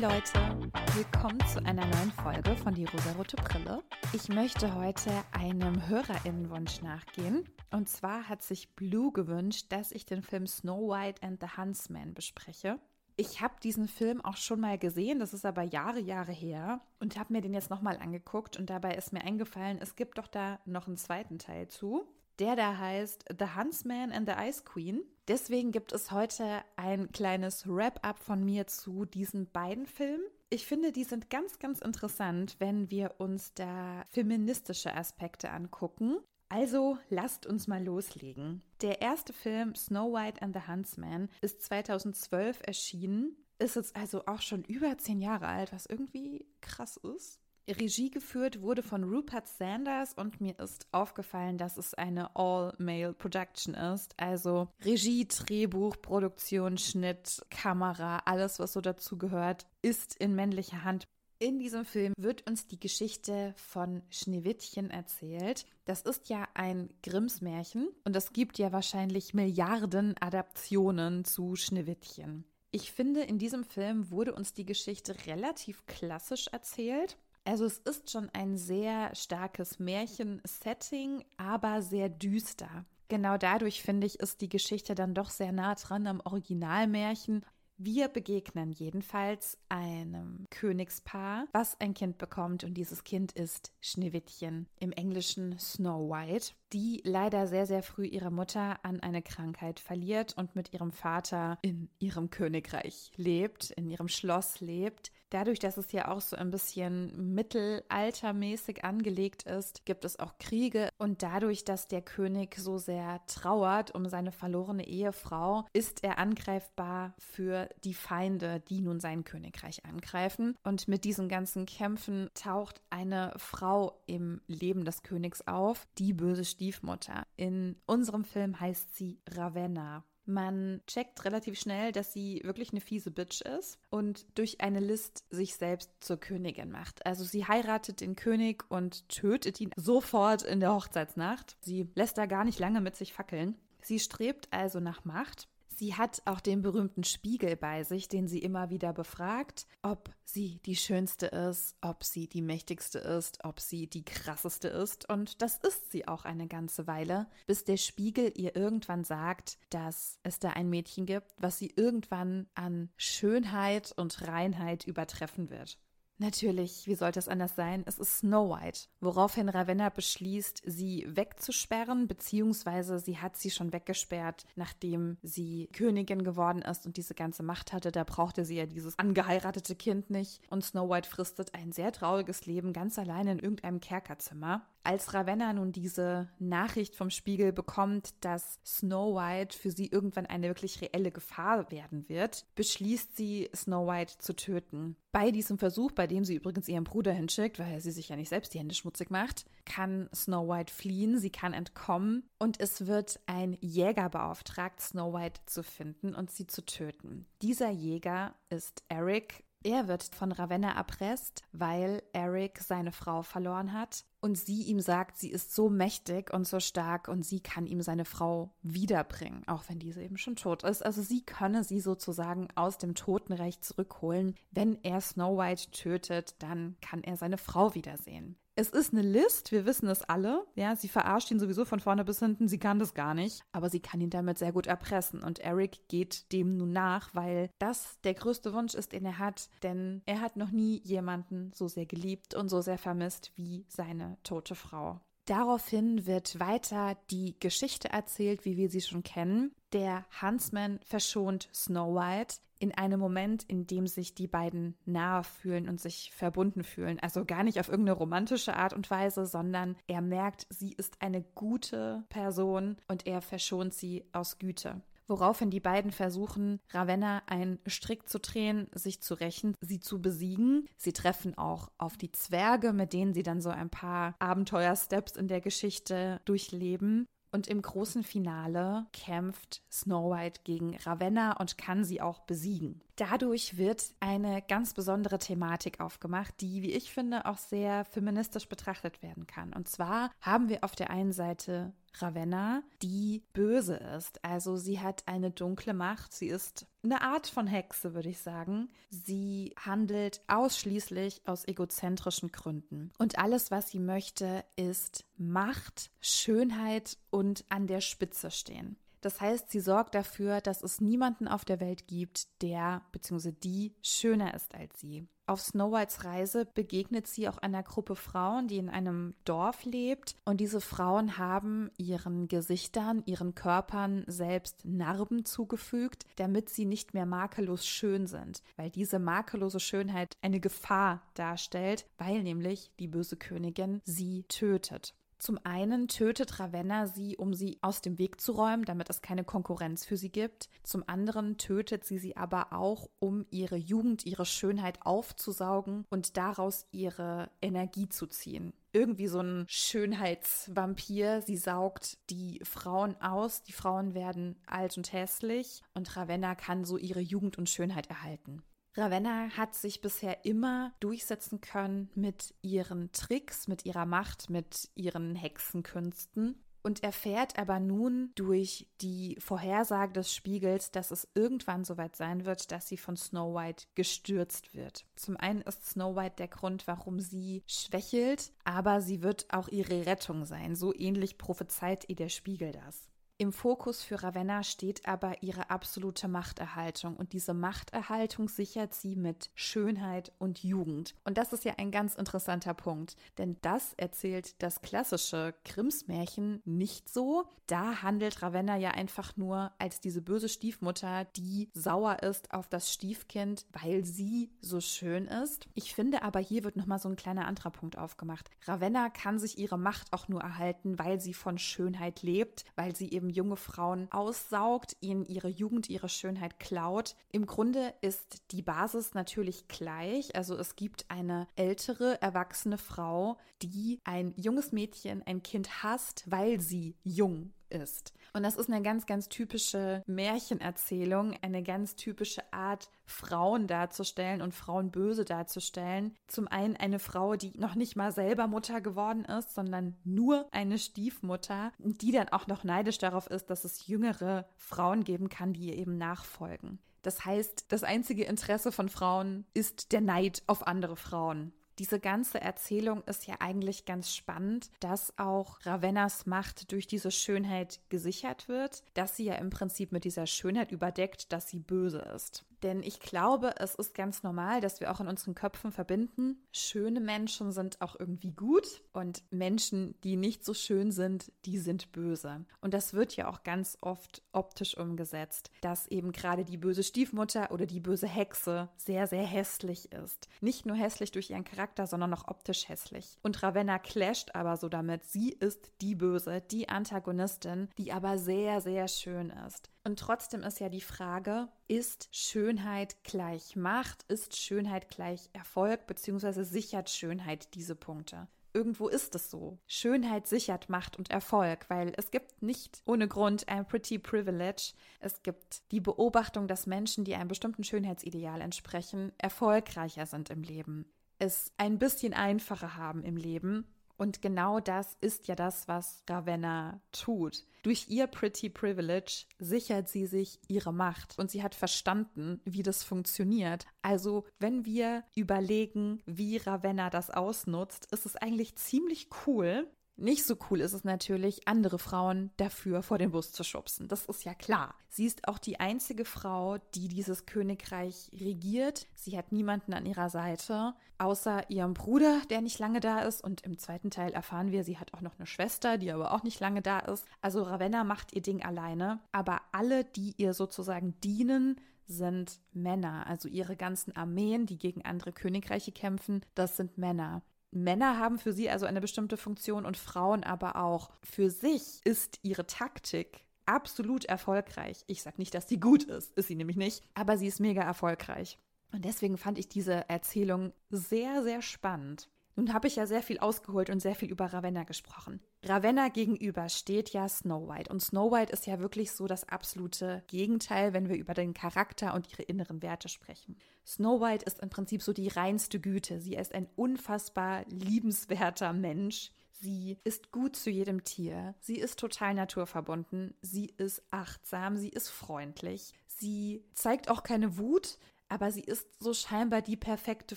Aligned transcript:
Leute, 0.00 0.56
willkommen 0.94 1.38
zu 1.46 1.62
einer 1.62 1.84
neuen 1.84 2.10
Folge 2.12 2.56
von 2.56 2.72
Die 2.72 2.86
rosarote 2.86 3.36
Brille. 3.36 3.82
Ich 4.14 4.30
möchte 4.30 4.74
heute 4.74 5.10
einem 5.32 5.88
Hörerinnenwunsch 5.88 6.80
nachgehen. 6.80 7.44
Und 7.70 7.86
zwar 7.86 8.26
hat 8.26 8.42
sich 8.42 8.74
Blue 8.74 9.12
gewünscht, 9.12 9.66
dass 9.68 9.92
ich 9.92 10.06
den 10.06 10.22
Film 10.22 10.46
Snow 10.46 10.88
White 10.88 11.22
and 11.22 11.38
the 11.42 11.48
Huntsman 11.54 12.14
bespreche. 12.14 12.78
Ich 13.16 13.42
habe 13.42 13.56
diesen 13.62 13.88
Film 13.88 14.24
auch 14.24 14.38
schon 14.38 14.60
mal 14.60 14.78
gesehen, 14.78 15.18
das 15.18 15.34
ist 15.34 15.44
aber 15.44 15.64
Jahre, 15.64 16.00
Jahre 16.00 16.32
her 16.32 16.80
und 16.98 17.18
habe 17.18 17.34
mir 17.34 17.42
den 17.42 17.52
jetzt 17.52 17.68
nochmal 17.68 17.98
angeguckt 17.98 18.56
und 18.56 18.70
dabei 18.70 18.94
ist 18.94 19.12
mir 19.12 19.22
eingefallen, 19.22 19.80
es 19.82 19.96
gibt 19.96 20.16
doch 20.16 20.28
da 20.28 20.60
noch 20.64 20.86
einen 20.86 20.96
zweiten 20.96 21.38
Teil 21.38 21.68
zu. 21.68 22.06
Der 22.38 22.56
da 22.56 22.78
heißt 22.78 23.26
The 23.38 23.54
Huntsman 23.54 24.12
and 24.12 24.26
the 24.26 24.34
Ice 24.48 24.64
Queen. 24.64 25.02
Deswegen 25.30 25.70
gibt 25.70 25.92
es 25.92 26.10
heute 26.10 26.60
ein 26.74 27.12
kleines 27.12 27.64
Wrap-up 27.64 28.18
von 28.18 28.44
mir 28.44 28.66
zu 28.66 29.04
diesen 29.04 29.48
beiden 29.48 29.86
Filmen. 29.86 30.24
Ich 30.48 30.66
finde, 30.66 30.90
die 30.90 31.04
sind 31.04 31.30
ganz, 31.30 31.60
ganz 31.60 31.78
interessant, 31.78 32.56
wenn 32.58 32.90
wir 32.90 33.14
uns 33.18 33.54
da 33.54 34.02
feministische 34.10 34.92
Aspekte 34.92 35.52
angucken. 35.52 36.16
Also 36.48 36.98
lasst 37.10 37.46
uns 37.46 37.68
mal 37.68 37.80
loslegen. 37.80 38.62
Der 38.82 39.02
erste 39.02 39.32
Film 39.32 39.76
Snow 39.76 40.12
White 40.12 40.42
and 40.42 40.52
the 40.52 40.66
Huntsman 40.66 41.28
ist 41.42 41.62
2012 41.62 42.62
erschienen, 42.66 43.36
ist 43.60 43.76
jetzt 43.76 43.94
also 43.94 44.26
auch 44.26 44.42
schon 44.42 44.64
über 44.64 44.98
zehn 44.98 45.20
Jahre 45.20 45.46
alt, 45.46 45.72
was 45.72 45.86
irgendwie 45.86 46.44
krass 46.60 46.96
ist. 46.96 47.38
Regie 47.68 48.10
geführt 48.10 48.62
wurde 48.62 48.82
von 48.82 49.04
Rupert 49.04 49.46
Sanders 49.48 50.14
und 50.14 50.40
mir 50.40 50.58
ist 50.58 50.86
aufgefallen, 50.92 51.58
dass 51.58 51.76
es 51.76 51.94
eine 51.94 52.34
All-Male-Production 52.36 53.74
ist. 53.74 54.14
Also 54.18 54.68
Regie, 54.84 55.26
Drehbuch, 55.26 55.96
Produktion, 56.00 56.78
Schnitt, 56.78 57.42
Kamera, 57.50 58.18
alles, 58.24 58.58
was 58.58 58.72
so 58.72 58.80
dazu 58.80 59.18
gehört, 59.18 59.66
ist 59.82 60.16
in 60.16 60.34
männlicher 60.34 60.84
Hand. 60.84 61.06
In 61.42 61.58
diesem 61.58 61.86
Film 61.86 62.12
wird 62.18 62.46
uns 62.50 62.66
die 62.66 62.78
Geschichte 62.78 63.54
von 63.56 64.02
Schneewittchen 64.10 64.90
erzählt. 64.90 65.64
Das 65.86 66.02
ist 66.02 66.28
ja 66.28 66.46
ein 66.52 66.90
Grimms 67.02 67.40
Märchen 67.40 67.88
und 68.04 68.14
es 68.14 68.34
gibt 68.34 68.58
ja 68.58 68.72
wahrscheinlich 68.72 69.32
Milliarden 69.32 70.14
Adaptionen 70.20 71.24
zu 71.24 71.56
Schneewittchen. 71.56 72.44
Ich 72.72 72.92
finde, 72.92 73.22
in 73.22 73.38
diesem 73.38 73.64
Film 73.64 74.10
wurde 74.10 74.34
uns 74.34 74.52
die 74.52 74.66
Geschichte 74.66 75.16
relativ 75.26 75.86
klassisch 75.86 76.46
erzählt. 76.48 77.16
Also 77.44 77.64
es 77.64 77.78
ist 77.78 78.10
schon 78.10 78.28
ein 78.32 78.56
sehr 78.56 79.14
starkes 79.14 79.78
Märchen-Setting, 79.78 81.24
aber 81.36 81.82
sehr 81.82 82.08
düster. 82.08 82.84
Genau 83.08 83.36
dadurch 83.38 83.82
finde 83.82 84.06
ich, 84.06 84.20
ist 84.20 84.40
die 84.40 84.48
Geschichte 84.48 84.94
dann 84.94 85.14
doch 85.14 85.30
sehr 85.30 85.52
nah 85.52 85.74
dran 85.74 86.06
am 86.06 86.20
Originalmärchen. 86.20 87.44
Wir 87.76 88.08
begegnen 88.08 88.72
jedenfalls 88.72 89.58
einem 89.70 90.46
Königspaar, 90.50 91.46
was 91.52 91.80
ein 91.80 91.94
Kind 91.94 92.18
bekommt 92.18 92.62
und 92.62 92.74
dieses 92.74 93.04
Kind 93.04 93.32
ist 93.32 93.72
Schneewittchen, 93.80 94.68
im 94.78 94.92
Englischen 94.92 95.58
Snow 95.58 96.10
White, 96.10 96.52
die 96.72 97.00
leider 97.04 97.46
sehr, 97.46 97.66
sehr 97.66 97.82
früh 97.82 98.06
ihre 98.06 98.30
Mutter 98.30 98.78
an 98.84 99.00
eine 99.00 99.22
Krankheit 99.22 99.80
verliert 99.80 100.36
und 100.36 100.54
mit 100.56 100.72
ihrem 100.72 100.92
Vater 100.92 101.58
in 101.62 101.88
ihrem 101.98 102.30
Königreich 102.30 103.12
lebt, 103.16 103.70
in 103.70 103.88
ihrem 103.88 104.08
Schloss 104.08 104.60
lebt. 104.60 105.12
Dadurch, 105.30 105.60
dass 105.60 105.76
es 105.76 105.92
ja 105.92 106.08
auch 106.08 106.20
so 106.20 106.34
ein 106.34 106.50
bisschen 106.50 107.34
mittelaltermäßig 107.34 108.84
angelegt 108.84 109.44
ist, 109.44 109.86
gibt 109.86 110.04
es 110.04 110.18
auch 110.18 110.38
Kriege. 110.38 110.88
Und 110.98 111.22
dadurch, 111.22 111.64
dass 111.64 111.86
der 111.86 112.02
König 112.02 112.56
so 112.56 112.78
sehr 112.78 113.20
trauert 113.26 113.94
um 113.94 114.08
seine 114.08 114.32
verlorene 114.32 114.86
Ehefrau, 114.88 115.66
ist 115.72 116.02
er 116.02 116.18
angreifbar 116.18 117.14
für 117.18 117.68
die 117.84 117.94
Feinde, 117.94 118.60
die 118.68 118.80
nun 118.80 118.98
sein 118.98 119.22
Königreich 119.22 119.84
angreifen. 119.84 120.56
Und 120.64 120.88
mit 120.88 121.04
diesen 121.04 121.28
ganzen 121.28 121.64
Kämpfen 121.64 122.28
taucht 122.34 122.80
eine 122.90 123.32
Frau 123.36 124.02
im 124.06 124.40
Leben 124.48 124.84
des 124.84 125.04
Königs 125.04 125.46
auf, 125.46 125.86
die 125.98 126.12
böse 126.12 126.44
Stiefmutter. 126.60 127.26
In 127.36 127.76
unserem 127.86 128.22
Film 128.22 128.60
heißt 128.60 128.94
sie 128.94 129.18
Ravenna. 129.30 130.04
Man 130.26 130.82
checkt 130.86 131.24
relativ 131.24 131.58
schnell, 131.58 131.90
dass 131.90 132.12
sie 132.12 132.42
wirklich 132.44 132.70
eine 132.70 132.82
fiese 132.82 133.10
Bitch 133.10 133.40
ist 133.40 133.78
und 133.88 134.26
durch 134.38 134.60
eine 134.60 134.78
List 134.78 135.24
sich 135.30 135.54
selbst 135.54 135.90
zur 136.00 136.18
Königin 136.18 136.70
macht. 136.70 137.04
Also 137.06 137.24
sie 137.24 137.46
heiratet 137.46 138.02
den 138.02 138.14
König 138.14 138.70
und 138.70 139.08
tötet 139.08 139.58
ihn 139.58 139.70
sofort 139.76 140.42
in 140.42 140.60
der 140.60 140.74
Hochzeitsnacht. 140.74 141.56
Sie 141.62 141.88
lässt 141.94 142.18
da 142.18 142.26
gar 142.26 142.44
nicht 142.44 142.58
lange 142.58 142.82
mit 142.82 142.94
sich 142.94 143.14
fackeln. 143.14 143.56
Sie 143.80 143.98
strebt 143.98 144.46
also 144.50 144.80
nach 144.80 145.06
Macht 145.06 145.48
Sie 145.80 145.94
hat 145.94 146.20
auch 146.26 146.40
den 146.40 146.60
berühmten 146.60 147.04
Spiegel 147.04 147.56
bei 147.56 147.84
sich, 147.84 148.06
den 148.06 148.28
sie 148.28 148.40
immer 148.40 148.68
wieder 148.68 148.92
befragt, 148.92 149.66
ob 149.80 150.10
sie 150.26 150.60
die 150.66 150.76
schönste 150.76 151.28
ist, 151.28 151.74
ob 151.80 152.04
sie 152.04 152.28
die 152.28 152.42
mächtigste 152.42 152.98
ist, 152.98 153.42
ob 153.46 153.60
sie 153.60 153.86
die 153.86 154.04
krasseste 154.04 154.68
ist. 154.68 155.08
Und 155.08 155.40
das 155.40 155.56
ist 155.56 155.90
sie 155.90 156.06
auch 156.06 156.26
eine 156.26 156.48
ganze 156.48 156.86
Weile, 156.86 157.28
bis 157.46 157.64
der 157.64 157.78
Spiegel 157.78 158.30
ihr 158.36 158.56
irgendwann 158.56 159.04
sagt, 159.04 159.56
dass 159.70 160.18
es 160.22 160.38
da 160.38 160.50
ein 160.50 160.68
Mädchen 160.68 161.06
gibt, 161.06 161.32
was 161.38 161.56
sie 161.56 161.72
irgendwann 161.74 162.46
an 162.54 162.90
Schönheit 162.98 163.94
und 163.96 164.28
Reinheit 164.28 164.86
übertreffen 164.86 165.48
wird. 165.48 165.78
Natürlich, 166.20 166.86
wie 166.86 166.94
sollte 166.94 167.18
es 167.18 167.28
anders 167.28 167.56
sein? 167.56 167.82
Es 167.86 167.98
ist 167.98 168.18
Snow 168.18 168.50
White, 168.50 168.88
woraufhin 169.00 169.48
Ravenna 169.48 169.88
beschließt, 169.88 170.60
sie 170.66 171.06
wegzusperren, 171.08 172.08
beziehungsweise 172.08 172.98
sie 172.98 173.16
hat 173.16 173.38
sie 173.38 173.50
schon 173.50 173.72
weggesperrt, 173.72 174.44
nachdem 174.54 175.16
sie 175.22 175.70
Königin 175.72 176.22
geworden 176.22 176.60
ist 176.60 176.84
und 176.84 176.98
diese 176.98 177.14
ganze 177.14 177.42
Macht 177.42 177.72
hatte. 177.72 177.90
Da 177.90 178.04
brauchte 178.04 178.44
sie 178.44 178.56
ja 178.56 178.66
dieses 178.66 178.98
angeheiratete 178.98 179.74
Kind 179.74 180.10
nicht. 180.10 180.42
Und 180.50 180.62
Snow 180.62 180.90
White 180.90 181.08
fristet 181.08 181.54
ein 181.54 181.72
sehr 181.72 181.90
trauriges 181.90 182.44
Leben 182.44 182.74
ganz 182.74 182.98
allein 182.98 183.26
in 183.26 183.38
irgendeinem 183.38 183.80
Kerkerzimmer. 183.80 184.66
Als 184.82 185.12
Ravenna 185.12 185.52
nun 185.52 185.72
diese 185.72 186.28
Nachricht 186.38 186.96
vom 186.96 187.10
Spiegel 187.10 187.52
bekommt, 187.52 188.14
dass 188.20 188.58
Snow 188.64 189.14
White 189.14 189.56
für 189.56 189.70
sie 189.70 189.86
irgendwann 189.86 190.26
eine 190.26 190.48
wirklich 190.48 190.80
reelle 190.80 191.10
Gefahr 191.10 191.70
werden 191.70 192.08
wird, 192.08 192.46
beschließt 192.54 193.16
sie, 193.16 193.50
Snow 193.54 193.86
White 193.86 194.14
zu 194.18 194.34
töten. 194.34 194.96
Bei 195.12 195.30
diesem 195.30 195.58
Versuch, 195.58 195.92
bei 195.92 196.06
dem 196.06 196.24
sie 196.24 196.36
übrigens 196.36 196.68
ihren 196.68 196.84
Bruder 196.84 197.12
hinschickt, 197.12 197.58
weil 197.58 197.80
sie 197.80 197.90
sich 197.90 198.08
ja 198.08 198.16
nicht 198.16 198.30
selbst 198.30 198.54
die 198.54 198.58
Hände 198.58 198.74
schmutzig 198.74 199.10
macht, 199.10 199.44
kann 199.66 200.08
Snow 200.14 200.48
White 200.48 200.72
fliehen, 200.72 201.18
sie 201.18 201.30
kann 201.30 201.52
entkommen 201.52 202.24
und 202.38 202.58
es 202.58 202.86
wird 202.86 203.20
ein 203.26 203.58
Jäger 203.60 204.08
beauftragt, 204.08 204.80
Snow 204.80 205.12
White 205.12 205.42
zu 205.46 205.62
finden 205.62 206.14
und 206.14 206.30
sie 206.30 206.46
zu 206.46 206.64
töten. 206.64 207.26
Dieser 207.42 207.70
Jäger 207.70 208.34
ist 208.48 208.82
Eric 208.88 209.44
er 209.62 209.88
wird 209.88 210.02
von 210.02 210.32
Ravenna 210.32 210.72
erpresst, 210.72 211.42
weil 211.52 212.02
Eric 212.12 212.60
seine 212.60 212.92
Frau 212.92 213.22
verloren 213.22 213.72
hat 213.72 214.04
und 214.20 214.38
sie 214.38 214.62
ihm 214.62 214.80
sagt, 214.80 215.18
sie 215.18 215.30
ist 215.30 215.54
so 215.54 215.68
mächtig 215.68 216.32
und 216.32 216.46
so 216.46 216.60
stark 216.60 217.08
und 217.08 217.24
sie 217.24 217.40
kann 217.40 217.66
ihm 217.66 217.82
seine 217.82 218.04
Frau 218.04 218.54
wiederbringen, 218.62 219.46
auch 219.46 219.64
wenn 219.68 219.78
diese 219.78 220.02
eben 220.02 220.16
schon 220.16 220.36
tot 220.36 220.62
ist. 220.62 220.84
Also 220.84 221.02
sie 221.02 221.24
könne 221.24 221.62
sie 221.64 221.80
sozusagen 221.80 222.48
aus 222.54 222.78
dem 222.78 222.94
Totenrecht 222.94 223.64
zurückholen. 223.64 224.34
Wenn 224.50 224.78
er 224.82 225.00
Snow 225.00 225.38
White 225.38 225.70
tötet, 225.72 226.36
dann 226.38 226.76
kann 226.80 227.02
er 227.02 227.16
seine 227.16 227.38
Frau 227.38 227.74
wiedersehen. 227.74 228.36
Es 228.60 228.68
ist 228.68 228.92
eine 228.92 229.00
List, 229.00 229.52
wir 229.52 229.64
wissen 229.64 229.88
es 229.88 230.02
alle. 230.02 230.44
Ja, 230.54 230.76
sie 230.76 230.88
verarscht 230.88 231.30
ihn 231.30 231.40
sowieso 231.40 231.64
von 231.64 231.80
vorne 231.80 232.04
bis 232.04 232.18
hinten, 232.18 232.46
sie 232.46 232.58
kann 232.58 232.78
das 232.78 232.92
gar 232.92 233.14
nicht, 233.14 233.42
aber 233.52 233.70
sie 233.70 233.80
kann 233.80 234.02
ihn 234.02 234.10
damit 234.10 234.36
sehr 234.36 234.52
gut 234.52 234.66
erpressen 234.66 235.22
und 235.22 235.38
Eric 235.38 235.88
geht 235.88 236.30
dem 236.30 236.58
nun 236.58 236.70
nach, 236.70 237.14
weil 237.14 237.48
das 237.58 237.98
der 238.04 238.12
größte 238.12 238.52
Wunsch 238.52 238.74
ist, 238.74 238.92
den 238.92 239.06
er 239.06 239.18
hat, 239.18 239.48
denn 239.62 240.02
er 240.04 240.20
hat 240.20 240.36
noch 240.36 240.50
nie 240.50 240.82
jemanden 240.84 241.52
so 241.54 241.68
sehr 241.68 241.86
geliebt 241.86 242.34
und 242.34 242.50
so 242.50 242.60
sehr 242.60 242.76
vermisst 242.76 243.32
wie 243.34 243.64
seine 243.66 244.18
tote 244.24 244.54
Frau. 244.54 245.00
Daraufhin 245.24 246.06
wird 246.06 246.38
weiter 246.38 246.98
die 247.10 247.40
Geschichte 247.40 247.88
erzählt, 247.88 248.44
wie 248.44 248.58
wir 248.58 248.68
sie 248.68 248.82
schon 248.82 249.02
kennen. 249.02 249.54
Der 249.72 250.04
Huntsman 250.20 250.80
verschont 250.84 251.48
Snow 251.54 251.94
White 251.94 252.36
in 252.60 252.72
einem 252.72 253.00
Moment, 253.00 253.42
in 253.44 253.66
dem 253.66 253.86
sich 253.86 254.14
die 254.14 254.28
beiden 254.28 254.76
nahe 254.84 255.24
fühlen 255.24 255.68
und 255.68 255.80
sich 255.80 256.12
verbunden 256.14 256.62
fühlen. 256.62 257.00
Also 257.00 257.24
gar 257.24 257.42
nicht 257.42 257.58
auf 257.58 257.68
irgendeine 257.68 257.98
romantische 257.98 258.54
Art 258.54 258.72
und 258.72 258.90
Weise, 258.90 259.26
sondern 259.26 259.76
er 259.86 260.02
merkt, 260.02 260.46
sie 260.50 260.72
ist 260.72 261.00
eine 261.00 261.22
gute 261.34 262.04
Person 262.10 262.76
und 262.86 263.06
er 263.06 263.22
verschont 263.22 263.74
sie 263.74 264.04
aus 264.12 264.38
Güte 264.38 264.82
woraufhin 265.10 265.50
die 265.50 265.60
beiden 265.60 265.90
versuchen, 265.90 266.60
Ravenna 266.70 267.22
einen 267.26 267.58
Strick 267.66 268.08
zu 268.08 268.20
drehen, 268.20 268.68
sich 268.72 269.02
zu 269.02 269.14
rächen, 269.14 269.54
sie 269.60 269.80
zu 269.80 270.00
besiegen. 270.00 270.68
Sie 270.76 270.92
treffen 270.92 271.36
auch 271.36 271.70
auf 271.78 271.96
die 271.96 272.12
Zwerge, 272.12 272.72
mit 272.72 272.92
denen 272.92 273.12
sie 273.12 273.24
dann 273.24 273.40
so 273.40 273.50
ein 273.50 273.68
paar 273.68 274.14
Abenteuersteps 274.20 275.16
in 275.16 275.26
der 275.26 275.40
Geschichte 275.40 276.20
durchleben. 276.24 277.06
Und 277.32 277.46
im 277.46 277.62
großen 277.62 278.02
Finale 278.02 278.86
kämpft 278.92 279.62
Snow 279.70 280.12
White 280.12 280.40
gegen 280.44 280.76
Ravenna 280.76 281.36
und 281.38 281.58
kann 281.58 281.84
sie 281.84 282.00
auch 282.00 282.20
besiegen. 282.20 282.80
Dadurch 283.00 283.56
wird 283.56 283.94
eine 284.00 284.42
ganz 284.42 284.74
besondere 284.74 285.18
Thematik 285.18 285.80
aufgemacht, 285.80 286.34
die, 286.42 286.60
wie 286.60 286.72
ich 286.72 286.92
finde, 286.92 287.24
auch 287.24 287.38
sehr 287.38 287.86
feministisch 287.86 288.46
betrachtet 288.46 289.02
werden 289.02 289.26
kann. 289.26 289.54
Und 289.54 289.70
zwar 289.70 290.10
haben 290.20 290.50
wir 290.50 290.62
auf 290.64 290.76
der 290.76 290.90
einen 290.90 291.12
Seite 291.12 291.72
Ravenna, 291.94 292.62
die 292.82 293.22
böse 293.32 293.76
ist. 293.76 294.22
Also 294.22 294.58
sie 294.58 294.80
hat 294.80 295.04
eine 295.06 295.30
dunkle 295.30 295.72
Macht. 295.72 296.12
Sie 296.12 296.28
ist 296.28 296.66
eine 296.82 297.00
Art 297.00 297.26
von 297.26 297.46
Hexe, 297.46 297.94
würde 297.94 298.10
ich 298.10 298.18
sagen. 298.18 298.68
Sie 298.90 299.54
handelt 299.58 300.20
ausschließlich 300.28 301.22
aus 301.24 301.48
egozentrischen 301.48 302.32
Gründen. 302.32 302.92
Und 302.98 303.18
alles, 303.18 303.50
was 303.50 303.70
sie 303.70 303.80
möchte, 303.80 304.44
ist 304.56 305.06
Macht, 305.16 305.90
Schönheit 306.02 306.98
und 307.08 307.46
an 307.48 307.66
der 307.66 307.80
Spitze 307.80 308.30
stehen. 308.30 308.76
Das 309.00 309.20
heißt, 309.20 309.50
sie 309.50 309.60
sorgt 309.60 309.94
dafür, 309.94 310.40
dass 310.40 310.62
es 310.62 310.80
niemanden 310.80 311.28
auf 311.28 311.44
der 311.44 311.60
Welt 311.60 311.86
gibt, 311.86 312.42
der 312.42 312.82
bzw. 312.92 313.32
die 313.32 313.74
schöner 313.82 314.34
ist 314.34 314.54
als 314.54 314.78
sie. 314.80 315.06
Auf 315.30 315.40
Snow 315.40 315.70
Whites 315.70 316.04
Reise 316.04 316.44
begegnet 316.44 317.06
sie 317.06 317.28
auch 317.28 317.38
einer 317.38 317.62
Gruppe 317.62 317.94
Frauen, 317.94 318.48
die 318.48 318.56
in 318.56 318.68
einem 318.68 319.14
Dorf 319.24 319.64
lebt. 319.64 320.16
Und 320.24 320.40
diese 320.40 320.60
Frauen 320.60 321.18
haben 321.18 321.70
ihren 321.78 322.26
Gesichtern, 322.26 323.04
ihren 323.06 323.36
Körpern 323.36 324.02
selbst 324.08 324.64
Narben 324.64 325.24
zugefügt, 325.24 326.04
damit 326.16 326.48
sie 326.48 326.64
nicht 326.64 326.94
mehr 326.94 327.06
makellos 327.06 327.64
schön 327.64 328.08
sind. 328.08 328.42
Weil 328.56 328.70
diese 328.70 328.98
makellose 328.98 329.60
Schönheit 329.60 330.16
eine 330.20 330.40
Gefahr 330.40 331.00
darstellt, 331.14 331.86
weil 331.96 332.24
nämlich 332.24 332.72
die 332.80 332.88
böse 332.88 333.16
Königin 333.16 333.80
sie 333.84 334.24
tötet. 334.24 334.94
Zum 335.20 335.38
einen 335.44 335.86
tötet 335.86 336.40
Ravenna 336.40 336.86
sie, 336.86 337.18
um 337.18 337.34
sie 337.34 337.58
aus 337.60 337.82
dem 337.82 337.98
Weg 337.98 338.22
zu 338.22 338.32
räumen, 338.32 338.64
damit 338.64 338.88
es 338.88 339.02
keine 339.02 339.22
Konkurrenz 339.22 339.84
für 339.84 339.98
sie 339.98 340.10
gibt. 340.10 340.48
Zum 340.62 340.82
anderen 340.88 341.36
tötet 341.36 341.84
sie 341.84 341.98
sie 341.98 342.16
aber 342.16 342.54
auch, 342.54 342.88
um 343.00 343.26
ihre 343.30 343.56
Jugend, 343.56 344.06
ihre 344.06 344.24
Schönheit 344.24 344.78
aufzusaugen 344.80 345.84
und 345.90 346.16
daraus 346.16 346.66
ihre 346.72 347.30
Energie 347.42 347.88
zu 347.88 348.06
ziehen 348.06 348.54
irgendwie 348.72 349.08
so 349.08 349.18
ein 349.20 349.46
Schönheitsvampir. 349.48 351.22
Sie 351.22 351.36
saugt 351.36 351.98
die 352.08 352.40
Frauen 352.44 352.94
aus, 353.00 353.42
die 353.42 353.52
Frauen 353.52 353.94
werden 353.94 354.36
alt 354.46 354.76
und 354.76 354.92
hässlich 354.92 355.62
und 355.74 355.96
Ravenna 355.96 356.36
kann 356.36 356.64
so 356.64 356.76
ihre 356.76 357.00
Jugend 357.00 357.36
und 357.36 357.50
Schönheit 357.50 357.88
erhalten. 357.88 358.44
Ravenna 358.74 359.30
hat 359.36 359.54
sich 359.54 359.80
bisher 359.80 360.24
immer 360.24 360.72
durchsetzen 360.80 361.40
können 361.40 361.90
mit 361.94 362.34
ihren 362.42 362.92
Tricks, 362.92 363.48
mit 363.48 363.64
ihrer 363.66 363.86
Macht, 363.86 364.30
mit 364.30 364.70
ihren 364.74 365.16
Hexenkünsten 365.16 366.40
und 366.62 366.82
erfährt 366.82 367.38
aber 367.38 367.58
nun 367.58 368.12
durch 368.14 368.66
die 368.80 369.16
Vorhersage 369.18 369.92
des 369.92 370.14
Spiegels, 370.14 370.70
dass 370.70 370.90
es 370.90 371.08
irgendwann 371.14 371.64
soweit 371.64 371.96
sein 371.96 372.24
wird, 372.24 372.52
dass 372.52 372.68
sie 372.68 372.76
von 372.76 372.96
Snow 372.96 373.34
White 373.34 373.66
gestürzt 373.74 374.54
wird. 374.54 374.84
Zum 374.96 375.16
einen 375.16 375.42
ist 375.42 375.66
Snow 375.66 375.96
White 375.96 376.16
der 376.18 376.28
Grund, 376.28 376.66
warum 376.66 377.00
sie 377.00 377.42
schwächelt, 377.46 378.32
aber 378.44 378.80
sie 378.80 379.02
wird 379.02 379.26
auch 379.32 379.48
ihre 379.48 379.86
Rettung 379.86 380.24
sein. 380.24 380.54
So 380.54 380.74
ähnlich 380.74 381.18
prophezeit 381.18 381.88
ihr 381.88 381.96
der 381.96 382.10
Spiegel 382.10 382.52
das. 382.52 382.88
Im 383.20 383.34
Fokus 383.34 383.82
für 383.82 384.02
Ravenna 384.02 384.42
steht 384.42 384.88
aber 384.88 385.22
ihre 385.22 385.50
absolute 385.50 386.08
Machterhaltung 386.08 386.96
und 386.96 387.12
diese 387.12 387.34
Machterhaltung 387.34 388.30
sichert 388.30 388.72
sie 388.72 388.96
mit 388.96 389.28
Schönheit 389.34 390.10
und 390.16 390.42
Jugend. 390.42 390.94
Und 391.04 391.18
das 391.18 391.34
ist 391.34 391.44
ja 391.44 391.52
ein 391.58 391.70
ganz 391.70 391.96
interessanter 391.96 392.54
Punkt, 392.54 392.96
denn 393.18 393.36
das 393.42 393.74
erzählt 393.74 394.42
das 394.42 394.62
klassische 394.62 395.34
Grimms-Märchen 395.44 396.40
nicht 396.46 396.88
so. 396.88 397.26
Da 397.46 397.82
handelt 397.82 398.22
Ravenna 398.22 398.56
ja 398.56 398.70
einfach 398.70 399.14
nur 399.18 399.52
als 399.58 399.80
diese 399.80 400.00
böse 400.00 400.30
Stiefmutter, 400.30 401.04
die 401.16 401.50
sauer 401.52 402.02
ist 402.02 402.32
auf 402.32 402.48
das 402.48 402.72
Stiefkind, 402.72 403.44
weil 403.52 403.84
sie 403.84 404.30
so 404.40 404.62
schön 404.62 405.04
ist. 405.04 405.46
Ich 405.52 405.74
finde 405.74 406.04
aber 406.04 406.20
hier 406.20 406.42
wird 406.42 406.56
nochmal 406.56 406.78
so 406.78 406.88
ein 406.88 406.96
kleiner 406.96 407.26
anderer 407.26 407.50
Punkt 407.50 407.76
aufgemacht. 407.76 408.30
Ravenna 408.46 408.88
kann 408.88 409.18
sich 409.18 409.36
ihre 409.36 409.58
Macht 409.58 409.92
auch 409.92 410.08
nur 410.08 410.22
erhalten, 410.22 410.78
weil 410.78 411.02
sie 411.02 411.12
von 411.12 411.36
Schönheit 411.36 412.00
lebt, 412.02 412.46
weil 412.56 412.74
sie 412.74 412.90
eben 412.90 413.09
junge 413.10 413.36
Frauen 413.36 413.88
aussaugt, 413.90 414.76
ihnen 414.80 415.04
ihre 415.04 415.28
Jugend, 415.28 415.68
ihre 415.68 415.88
Schönheit 415.88 416.40
klaut. 416.40 416.96
Im 417.12 417.26
Grunde 417.26 417.74
ist 417.80 418.22
die 418.30 418.42
Basis 418.42 418.94
natürlich 418.94 419.48
gleich. 419.48 420.14
Also 420.16 420.36
es 420.36 420.56
gibt 420.56 420.86
eine 420.88 421.26
ältere, 421.36 422.00
erwachsene 422.00 422.58
Frau, 422.58 423.18
die 423.42 423.80
ein 423.84 424.14
junges 424.16 424.52
Mädchen, 424.52 425.02
ein 425.06 425.22
Kind 425.22 425.62
hasst, 425.62 426.04
weil 426.06 426.40
sie 426.40 426.76
jung 426.84 427.32
ist. 427.50 427.92
Und 428.12 428.22
das 428.22 428.36
ist 428.36 428.50
eine 428.50 428.62
ganz, 428.62 428.86
ganz 428.86 429.08
typische 429.08 429.82
Märchenerzählung, 429.86 431.14
eine 431.22 431.42
ganz 431.42 431.76
typische 431.76 432.32
Art, 432.32 432.70
Frauen 432.84 433.46
darzustellen 433.46 434.20
und 434.20 434.34
Frauen 434.34 434.70
böse 434.70 435.04
darzustellen. 435.04 435.94
Zum 436.08 436.26
einen 436.26 436.56
eine 436.56 436.78
Frau, 436.78 437.14
die 437.14 437.38
noch 437.38 437.54
nicht 437.54 437.76
mal 437.76 437.92
selber 437.92 438.26
Mutter 438.26 438.60
geworden 438.60 439.04
ist, 439.04 439.34
sondern 439.34 439.76
nur 439.84 440.28
eine 440.32 440.58
Stiefmutter, 440.58 441.52
die 441.58 441.92
dann 441.92 442.08
auch 442.08 442.26
noch 442.26 442.44
neidisch 442.44 442.78
darauf 442.78 443.06
ist, 443.06 443.30
dass 443.30 443.44
es 443.44 443.66
jüngere 443.66 444.26
Frauen 444.36 444.84
geben 444.84 445.08
kann, 445.08 445.32
die 445.32 445.46
ihr 445.48 445.56
eben 445.56 445.78
nachfolgen. 445.78 446.58
Das 446.82 447.04
heißt, 447.04 447.46
das 447.48 447.62
einzige 447.62 448.04
Interesse 448.04 448.52
von 448.52 448.68
Frauen 448.68 449.26
ist 449.34 449.72
der 449.72 449.82
Neid 449.82 450.22
auf 450.26 450.46
andere 450.46 450.76
Frauen 450.76 451.32
diese 451.60 451.78
ganze 451.78 452.18
Erzählung 452.22 452.82
ist 452.84 453.06
ja 453.06 453.16
eigentlich 453.20 453.66
ganz 453.66 453.94
spannend, 453.94 454.50
dass 454.60 454.98
auch 454.98 455.38
Ravennas 455.44 456.06
Macht 456.06 456.52
durch 456.52 456.66
diese 456.66 456.90
Schönheit 456.90 457.60
gesichert 457.68 458.28
wird, 458.28 458.62
dass 458.72 458.96
sie 458.96 459.04
ja 459.04 459.16
im 459.16 459.28
Prinzip 459.28 459.70
mit 459.70 459.84
dieser 459.84 460.06
Schönheit 460.06 460.52
überdeckt, 460.52 461.12
dass 461.12 461.28
sie 461.28 461.38
böse 461.38 461.80
ist. 461.94 462.24
Denn 462.42 462.62
ich 462.62 462.80
glaube, 462.80 463.34
es 463.38 463.54
ist 463.54 463.74
ganz 463.74 464.02
normal, 464.02 464.40
dass 464.40 464.60
wir 464.60 464.70
auch 464.70 464.80
in 464.80 464.88
unseren 464.88 465.14
Köpfen 465.14 465.52
verbinden, 465.52 466.22
schöne 466.32 466.80
Menschen 466.80 467.32
sind 467.32 467.60
auch 467.60 467.78
irgendwie 467.78 468.12
gut 468.12 468.62
und 468.72 469.02
Menschen, 469.10 469.74
die 469.82 469.96
nicht 469.96 470.24
so 470.24 470.34
schön 470.34 470.70
sind, 470.70 471.12
die 471.24 471.38
sind 471.38 471.72
böse. 471.72 472.24
Und 472.40 472.54
das 472.54 472.72
wird 472.74 472.96
ja 472.96 473.08
auch 473.08 473.22
ganz 473.22 473.58
oft 473.60 474.02
optisch 474.12 474.56
umgesetzt, 474.56 475.30
dass 475.40 475.66
eben 475.66 475.92
gerade 475.92 476.24
die 476.24 476.36
böse 476.36 476.62
Stiefmutter 476.62 477.30
oder 477.30 477.46
die 477.46 477.60
böse 477.60 477.86
Hexe 477.86 478.48
sehr, 478.56 478.86
sehr 478.86 479.04
hässlich 479.04 479.72
ist. 479.72 480.08
Nicht 480.20 480.46
nur 480.46 480.56
hässlich 480.56 480.92
durch 480.92 481.10
ihren 481.10 481.24
Charakter, 481.24 481.66
sondern 481.66 481.92
auch 481.94 482.08
optisch 482.08 482.48
hässlich. 482.48 482.98
Und 483.02 483.22
Ravenna 483.22 483.58
clasht 483.58 484.14
aber 484.14 484.36
so 484.36 484.48
damit. 484.48 484.84
Sie 484.84 485.10
ist 485.10 485.52
die 485.60 485.74
Böse, 485.74 486.22
die 486.30 486.48
Antagonistin, 486.48 487.48
die 487.58 487.72
aber 487.72 487.98
sehr, 487.98 488.40
sehr 488.40 488.68
schön 488.68 489.10
ist. 489.26 489.50
Und 489.64 489.78
trotzdem 489.78 490.22
ist 490.22 490.40
ja 490.40 490.48
die 490.48 490.60
Frage, 490.60 491.28
ist 491.50 491.88
Schönheit 491.90 492.84
gleich 492.84 493.34
Macht? 493.34 493.82
Ist 493.88 494.16
Schönheit 494.16 494.70
gleich 494.70 495.10
Erfolg? 495.12 495.66
Beziehungsweise 495.66 496.24
sichert 496.24 496.70
Schönheit 496.70 497.34
diese 497.34 497.56
Punkte? 497.56 498.06
Irgendwo 498.32 498.68
ist 498.68 498.94
es 498.94 499.10
so. 499.10 499.40
Schönheit 499.48 500.06
sichert 500.06 500.48
Macht 500.48 500.78
und 500.78 500.92
Erfolg, 500.92 501.46
weil 501.48 501.72
es 501.76 501.90
gibt 501.90 502.22
nicht 502.22 502.62
ohne 502.66 502.86
Grund 502.86 503.28
ein 503.28 503.48
Pretty 503.48 503.80
Privilege. 503.80 504.52
Es 504.78 505.02
gibt 505.02 505.42
die 505.50 505.58
Beobachtung, 505.58 506.28
dass 506.28 506.46
Menschen, 506.46 506.84
die 506.84 506.94
einem 506.94 507.08
bestimmten 507.08 507.42
Schönheitsideal 507.42 508.20
entsprechen, 508.20 508.92
erfolgreicher 508.98 509.86
sind 509.86 510.08
im 510.10 510.22
Leben, 510.22 510.66
es 511.00 511.32
ein 511.36 511.58
bisschen 511.58 511.94
einfacher 511.94 512.56
haben 512.56 512.84
im 512.84 512.96
Leben 512.96 513.44
und 513.80 514.02
genau 514.02 514.40
das 514.40 514.76
ist 514.82 515.08
ja 515.08 515.14
das, 515.14 515.48
was 515.48 515.82
Ravenna 515.88 516.60
tut. 516.70 517.24
Durch 517.42 517.68
ihr 517.70 517.86
Pretty 517.86 518.28
Privilege 518.28 519.06
sichert 519.18 519.70
sie 519.70 519.86
sich 519.86 520.20
ihre 520.28 520.52
Macht 520.52 520.98
und 520.98 521.10
sie 521.10 521.22
hat 521.22 521.34
verstanden, 521.34 522.20
wie 522.26 522.42
das 522.42 522.62
funktioniert. 522.62 523.46
Also, 523.62 524.04
wenn 524.18 524.44
wir 524.44 524.84
überlegen, 524.94 525.80
wie 525.86 526.18
Ravenna 526.18 526.68
das 526.68 526.90
ausnutzt, 526.90 527.68
ist 527.72 527.86
es 527.86 527.96
eigentlich 527.96 528.36
ziemlich 528.36 528.90
cool, 529.06 529.50
nicht 529.76 530.04
so 530.04 530.16
cool 530.30 530.40
ist 530.40 530.52
es 530.52 530.62
natürlich, 530.62 531.26
andere 531.26 531.58
Frauen 531.58 532.10
dafür 532.18 532.62
vor 532.62 532.76
den 532.76 532.90
Bus 532.90 533.12
zu 533.12 533.24
schubsen. 533.24 533.66
Das 533.66 533.86
ist 533.86 534.04
ja 534.04 534.14
klar. 534.14 534.54
Sie 534.68 534.84
ist 534.84 535.08
auch 535.08 535.18
die 535.18 535.40
einzige 535.40 535.84
Frau, 535.84 536.36
die 536.54 536.68
dieses 536.68 537.06
Königreich 537.06 537.90
regiert. 537.94 538.66
Sie 538.74 538.98
hat 538.98 539.10
niemanden 539.10 539.54
an 539.54 539.64
ihrer 539.64 539.88
Seite, 539.88 540.54
außer 540.78 541.30
ihrem 541.30 541.54
Bruder, 541.54 542.02
der 542.10 542.20
nicht 542.20 542.38
lange 542.38 542.60
da 542.60 542.80
ist. 542.80 543.02
Und 543.02 543.22
im 543.22 543.38
zweiten 543.38 543.70
Teil 543.70 543.92
erfahren 543.92 544.32
wir, 544.32 544.44
sie 544.44 544.58
hat 544.58 544.74
auch 544.74 544.82
noch 544.82 544.98
eine 544.98 545.06
Schwester, 545.06 545.56
die 545.56 545.72
aber 545.72 545.92
auch 545.92 546.02
nicht 546.02 546.20
lange 546.20 546.42
da 546.42 546.58
ist. 546.58 546.84
Also 547.00 547.22
Ravenna 547.22 547.64
macht 547.64 547.94
ihr 547.94 548.02
Ding 548.02 548.22
alleine. 548.22 548.80
Aber 548.92 549.22
alle, 549.32 549.64
die 549.64 549.94
ihr 549.96 550.12
sozusagen 550.12 550.78
dienen, 550.82 551.40
sind 551.70 552.20
Männer. 552.32 552.86
Also 552.86 553.08
ihre 553.08 553.36
ganzen 553.36 553.74
Armeen, 553.74 554.26
die 554.26 554.38
gegen 554.38 554.64
andere 554.64 554.92
Königreiche 554.92 555.52
kämpfen, 555.52 556.04
das 556.14 556.36
sind 556.36 556.58
Männer. 556.58 557.02
Männer 557.32 557.78
haben 557.78 557.98
für 557.98 558.12
sie 558.12 558.28
also 558.28 558.46
eine 558.46 558.60
bestimmte 558.60 558.96
Funktion 558.96 559.46
und 559.46 559.56
Frauen 559.56 560.04
aber 560.04 560.36
auch. 560.36 560.70
Für 560.82 561.10
sich 561.10 561.60
ist 561.64 561.98
ihre 562.02 562.26
Taktik 562.26 563.04
absolut 563.26 563.84
erfolgreich. 563.84 564.64
Ich 564.66 564.82
sage 564.82 564.96
nicht, 564.98 565.14
dass 565.14 565.28
sie 565.28 565.38
gut 565.38 565.64
ist, 565.64 565.96
ist 565.96 566.08
sie 566.08 566.16
nämlich 566.16 566.36
nicht, 566.36 566.64
aber 566.74 566.98
sie 566.98 567.06
ist 567.06 567.20
mega 567.20 567.42
erfolgreich. 567.42 568.18
Und 568.52 568.64
deswegen 568.64 568.98
fand 568.98 569.18
ich 569.18 569.28
diese 569.28 569.68
Erzählung 569.68 570.32
sehr, 570.50 571.02
sehr 571.02 571.22
spannend. 571.22 571.88
Nun 572.20 572.34
habe 572.34 572.48
ich 572.48 572.56
ja 572.56 572.66
sehr 572.66 572.82
viel 572.82 572.98
ausgeholt 572.98 573.48
und 573.48 573.60
sehr 573.60 573.74
viel 573.74 573.90
über 573.90 574.12
Ravenna 574.12 574.44
gesprochen. 574.44 575.00
Ravenna 575.24 575.70
gegenüber 575.70 576.28
steht 576.28 576.68
ja 576.68 576.86
Snow 576.86 577.26
White. 577.30 577.50
Und 577.50 577.60
Snow 577.60 577.90
White 577.90 578.12
ist 578.12 578.26
ja 578.26 578.40
wirklich 578.40 578.72
so 578.72 578.86
das 578.86 579.08
absolute 579.08 579.82
Gegenteil, 579.86 580.52
wenn 580.52 580.68
wir 580.68 580.76
über 580.76 580.92
den 580.92 581.14
Charakter 581.14 581.72
und 581.72 581.90
ihre 581.90 582.02
inneren 582.02 582.42
Werte 582.42 582.68
sprechen. 582.68 583.16
Snow 583.46 583.80
White 583.80 584.04
ist 584.04 584.18
im 584.18 584.28
Prinzip 584.28 584.60
so 584.60 584.74
die 584.74 584.88
reinste 584.88 585.40
Güte. 585.40 585.80
Sie 585.80 585.94
ist 585.94 586.14
ein 586.14 586.28
unfassbar 586.36 587.24
liebenswerter 587.30 588.34
Mensch. 588.34 588.90
Sie 589.22 589.56
ist 589.64 589.90
gut 589.90 590.14
zu 590.14 590.28
jedem 590.28 590.62
Tier. 590.62 591.14
Sie 591.20 591.38
ist 591.38 591.58
total 591.58 591.94
naturverbunden. 591.94 592.92
Sie 593.00 593.32
ist 593.38 593.62
achtsam. 593.70 594.36
Sie 594.36 594.50
ist 594.50 594.68
freundlich. 594.68 595.54
Sie 595.68 596.22
zeigt 596.34 596.68
auch 596.68 596.82
keine 596.82 597.16
Wut, 597.16 597.56
aber 597.90 598.10
sie 598.10 598.22
ist 598.22 598.46
so 598.62 598.72
scheinbar 598.72 599.20
die 599.20 599.36
perfekte 599.36 599.96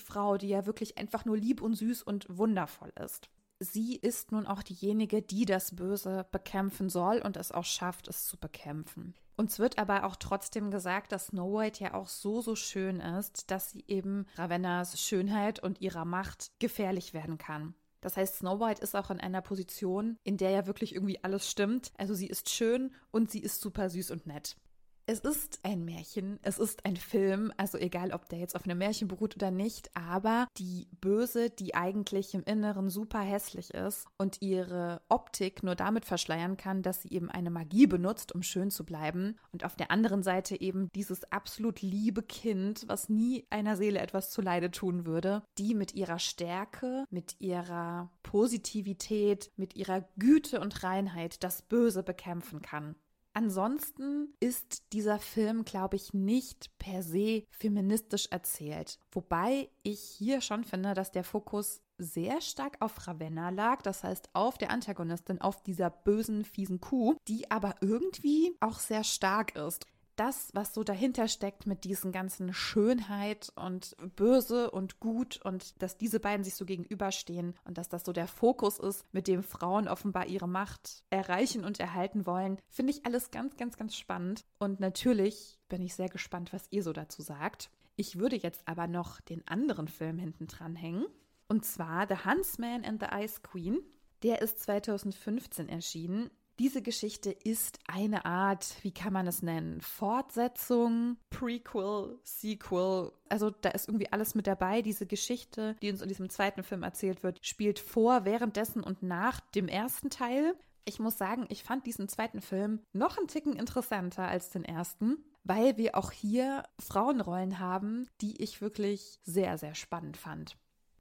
Frau, 0.00 0.36
die 0.36 0.48
ja 0.48 0.66
wirklich 0.66 0.98
einfach 0.98 1.24
nur 1.24 1.38
lieb 1.38 1.62
und 1.62 1.74
süß 1.74 2.02
und 2.02 2.26
wundervoll 2.28 2.92
ist. 3.02 3.30
Sie 3.60 3.96
ist 3.96 4.32
nun 4.32 4.46
auch 4.46 4.62
diejenige, 4.62 5.22
die 5.22 5.46
das 5.46 5.76
Böse 5.76 6.26
bekämpfen 6.32 6.90
soll 6.90 7.18
und 7.18 7.36
es 7.36 7.52
auch 7.52 7.64
schafft, 7.64 8.08
es 8.08 8.26
zu 8.26 8.36
bekämpfen. 8.36 9.14
Uns 9.36 9.58
wird 9.58 9.78
aber 9.78 10.04
auch 10.04 10.16
trotzdem 10.16 10.70
gesagt, 10.70 11.12
dass 11.12 11.28
Snow 11.28 11.58
White 11.58 11.82
ja 11.82 11.94
auch 11.94 12.08
so, 12.08 12.40
so 12.40 12.56
schön 12.56 13.00
ist, 13.00 13.50
dass 13.50 13.70
sie 13.70 13.84
eben 13.88 14.26
Ravennas 14.36 15.00
Schönheit 15.00 15.60
und 15.60 15.80
ihrer 15.80 16.04
Macht 16.04 16.52
gefährlich 16.58 17.14
werden 17.14 17.38
kann. 17.38 17.74
Das 18.00 18.16
heißt, 18.16 18.36
Snow 18.36 18.60
White 18.60 18.82
ist 18.82 18.94
auch 18.94 19.10
in 19.10 19.18
einer 19.18 19.40
Position, 19.40 20.18
in 20.24 20.36
der 20.36 20.50
ja 20.50 20.66
wirklich 20.66 20.94
irgendwie 20.94 21.22
alles 21.24 21.50
stimmt. 21.50 21.92
Also 21.96 22.12
sie 22.12 22.26
ist 22.26 22.50
schön 22.50 22.92
und 23.10 23.30
sie 23.30 23.40
ist 23.40 23.60
super 23.60 23.88
süß 23.88 24.10
und 24.10 24.26
nett. 24.26 24.56
Es 25.06 25.18
ist 25.20 25.60
ein 25.64 25.84
Märchen, 25.84 26.38
es 26.40 26.58
ist 26.58 26.86
ein 26.86 26.96
Film, 26.96 27.52
also 27.58 27.76
egal, 27.76 28.12
ob 28.12 28.26
der 28.30 28.38
jetzt 28.38 28.56
auf 28.56 28.64
einem 28.64 28.78
Märchen 28.78 29.06
beruht 29.06 29.36
oder 29.36 29.50
nicht, 29.50 29.94
aber 29.94 30.48
die 30.56 30.88
Böse, 30.98 31.50
die 31.50 31.74
eigentlich 31.74 32.32
im 32.32 32.42
Inneren 32.44 32.88
super 32.88 33.20
hässlich 33.20 33.74
ist 33.74 34.06
und 34.16 34.40
ihre 34.40 35.02
Optik 35.10 35.62
nur 35.62 35.74
damit 35.74 36.06
verschleiern 36.06 36.56
kann, 36.56 36.80
dass 36.80 37.02
sie 37.02 37.10
eben 37.10 37.30
eine 37.30 37.50
Magie 37.50 37.86
benutzt, 37.86 38.34
um 38.34 38.42
schön 38.42 38.70
zu 38.70 38.86
bleiben. 38.86 39.36
Und 39.52 39.62
auf 39.66 39.76
der 39.76 39.90
anderen 39.90 40.22
Seite 40.22 40.58
eben 40.58 40.90
dieses 40.94 41.30
absolut 41.30 41.82
liebe 41.82 42.22
Kind, 42.22 42.84
was 42.86 43.10
nie 43.10 43.46
einer 43.50 43.76
Seele 43.76 44.00
etwas 44.00 44.30
zuleide 44.30 44.70
tun 44.70 45.04
würde, 45.04 45.42
die 45.58 45.74
mit 45.74 45.92
ihrer 45.92 46.18
Stärke, 46.18 47.04
mit 47.10 47.36
ihrer 47.40 48.10
Positivität, 48.22 49.50
mit 49.56 49.76
ihrer 49.76 50.08
Güte 50.16 50.60
und 50.60 50.82
Reinheit 50.82 51.44
das 51.44 51.60
Böse 51.60 52.02
bekämpfen 52.02 52.62
kann. 52.62 52.96
Ansonsten 53.34 54.32
ist 54.38 54.92
dieser 54.92 55.18
Film, 55.18 55.64
glaube 55.64 55.96
ich, 55.96 56.14
nicht 56.14 56.70
per 56.78 57.02
se 57.02 57.44
feministisch 57.50 58.28
erzählt. 58.30 59.00
Wobei 59.10 59.68
ich 59.82 60.00
hier 60.00 60.40
schon 60.40 60.62
finde, 60.62 60.94
dass 60.94 61.10
der 61.10 61.24
Fokus 61.24 61.82
sehr 61.98 62.40
stark 62.40 62.76
auf 62.80 63.06
Ravenna 63.06 63.50
lag, 63.50 63.82
das 63.82 64.04
heißt 64.04 64.30
auf 64.32 64.56
der 64.56 64.70
Antagonistin, 64.70 65.40
auf 65.40 65.62
dieser 65.62 65.90
bösen, 65.90 66.44
fiesen 66.44 66.80
Kuh, 66.80 67.16
die 67.28 67.50
aber 67.50 67.74
irgendwie 67.80 68.56
auch 68.60 68.78
sehr 68.78 69.04
stark 69.04 69.56
ist 69.56 69.84
das, 70.16 70.50
was 70.54 70.74
so 70.74 70.84
dahinter 70.84 71.28
steckt 71.28 71.66
mit 71.66 71.84
diesen 71.84 72.12
ganzen 72.12 72.52
Schönheit 72.52 73.52
und 73.56 73.96
Böse 74.16 74.70
und 74.70 75.00
Gut 75.00 75.40
und 75.44 75.80
dass 75.82 75.96
diese 75.96 76.20
beiden 76.20 76.44
sich 76.44 76.54
so 76.54 76.64
gegenüberstehen 76.64 77.54
und 77.64 77.78
dass 77.78 77.88
das 77.88 78.04
so 78.04 78.12
der 78.12 78.26
Fokus 78.26 78.78
ist, 78.78 79.04
mit 79.12 79.28
dem 79.28 79.42
Frauen 79.42 79.88
offenbar 79.88 80.26
ihre 80.26 80.48
Macht 80.48 81.02
erreichen 81.10 81.64
und 81.64 81.80
erhalten 81.80 82.26
wollen, 82.26 82.58
finde 82.68 82.92
ich 82.92 83.04
alles 83.06 83.30
ganz, 83.30 83.56
ganz, 83.56 83.76
ganz 83.76 83.96
spannend. 83.96 84.44
Und 84.58 84.80
natürlich 84.80 85.58
bin 85.68 85.82
ich 85.82 85.94
sehr 85.94 86.08
gespannt, 86.08 86.52
was 86.52 86.66
ihr 86.70 86.82
so 86.82 86.92
dazu 86.92 87.22
sagt. 87.22 87.70
Ich 87.96 88.18
würde 88.18 88.36
jetzt 88.36 88.66
aber 88.66 88.86
noch 88.86 89.20
den 89.20 89.46
anderen 89.46 89.88
Film 89.88 90.18
hinten 90.18 90.46
dran 90.46 90.74
hängen. 90.76 91.06
Und 91.48 91.64
zwar 91.64 92.06
The 92.08 92.24
Huntsman 92.24 92.84
and 92.84 93.00
the 93.00 93.08
Ice 93.16 93.40
Queen. 93.42 93.78
Der 94.22 94.40
ist 94.40 94.60
2015 94.60 95.68
erschienen 95.68 96.30
diese 96.58 96.82
Geschichte 96.82 97.30
ist 97.30 97.78
eine 97.86 98.24
Art, 98.24 98.76
wie 98.82 98.92
kann 98.92 99.12
man 99.12 99.26
es 99.26 99.42
nennen? 99.42 99.80
Fortsetzung, 99.80 101.16
Prequel, 101.30 102.18
Sequel. 102.22 103.12
Also 103.28 103.50
da 103.50 103.70
ist 103.70 103.88
irgendwie 103.88 104.12
alles 104.12 104.34
mit 104.34 104.46
dabei. 104.46 104.82
Diese 104.82 105.06
Geschichte, 105.06 105.76
die 105.82 105.90
uns 105.90 106.02
in 106.02 106.08
diesem 106.08 106.30
zweiten 106.30 106.62
Film 106.62 106.82
erzählt 106.82 107.22
wird, 107.22 107.44
spielt 107.44 107.78
vor, 107.78 108.24
währenddessen 108.24 108.82
und 108.82 109.02
nach 109.02 109.40
dem 109.40 109.68
ersten 109.68 110.10
Teil. 110.10 110.54
Ich 110.84 111.00
muss 111.00 111.18
sagen, 111.18 111.46
ich 111.48 111.64
fand 111.64 111.86
diesen 111.86 112.08
zweiten 112.08 112.40
Film 112.40 112.80
noch 112.92 113.18
einen 113.18 113.28
Ticken 113.28 113.54
interessanter 113.54 114.28
als 114.28 114.50
den 114.50 114.64
ersten, 114.64 115.24
weil 115.42 115.76
wir 115.76 115.96
auch 115.96 116.12
hier 116.12 116.62
Frauenrollen 116.78 117.58
haben, 117.58 118.06
die 118.20 118.42
ich 118.42 118.60
wirklich 118.60 119.18
sehr, 119.24 119.58
sehr 119.58 119.74
spannend 119.74 120.16
fand. 120.16 120.56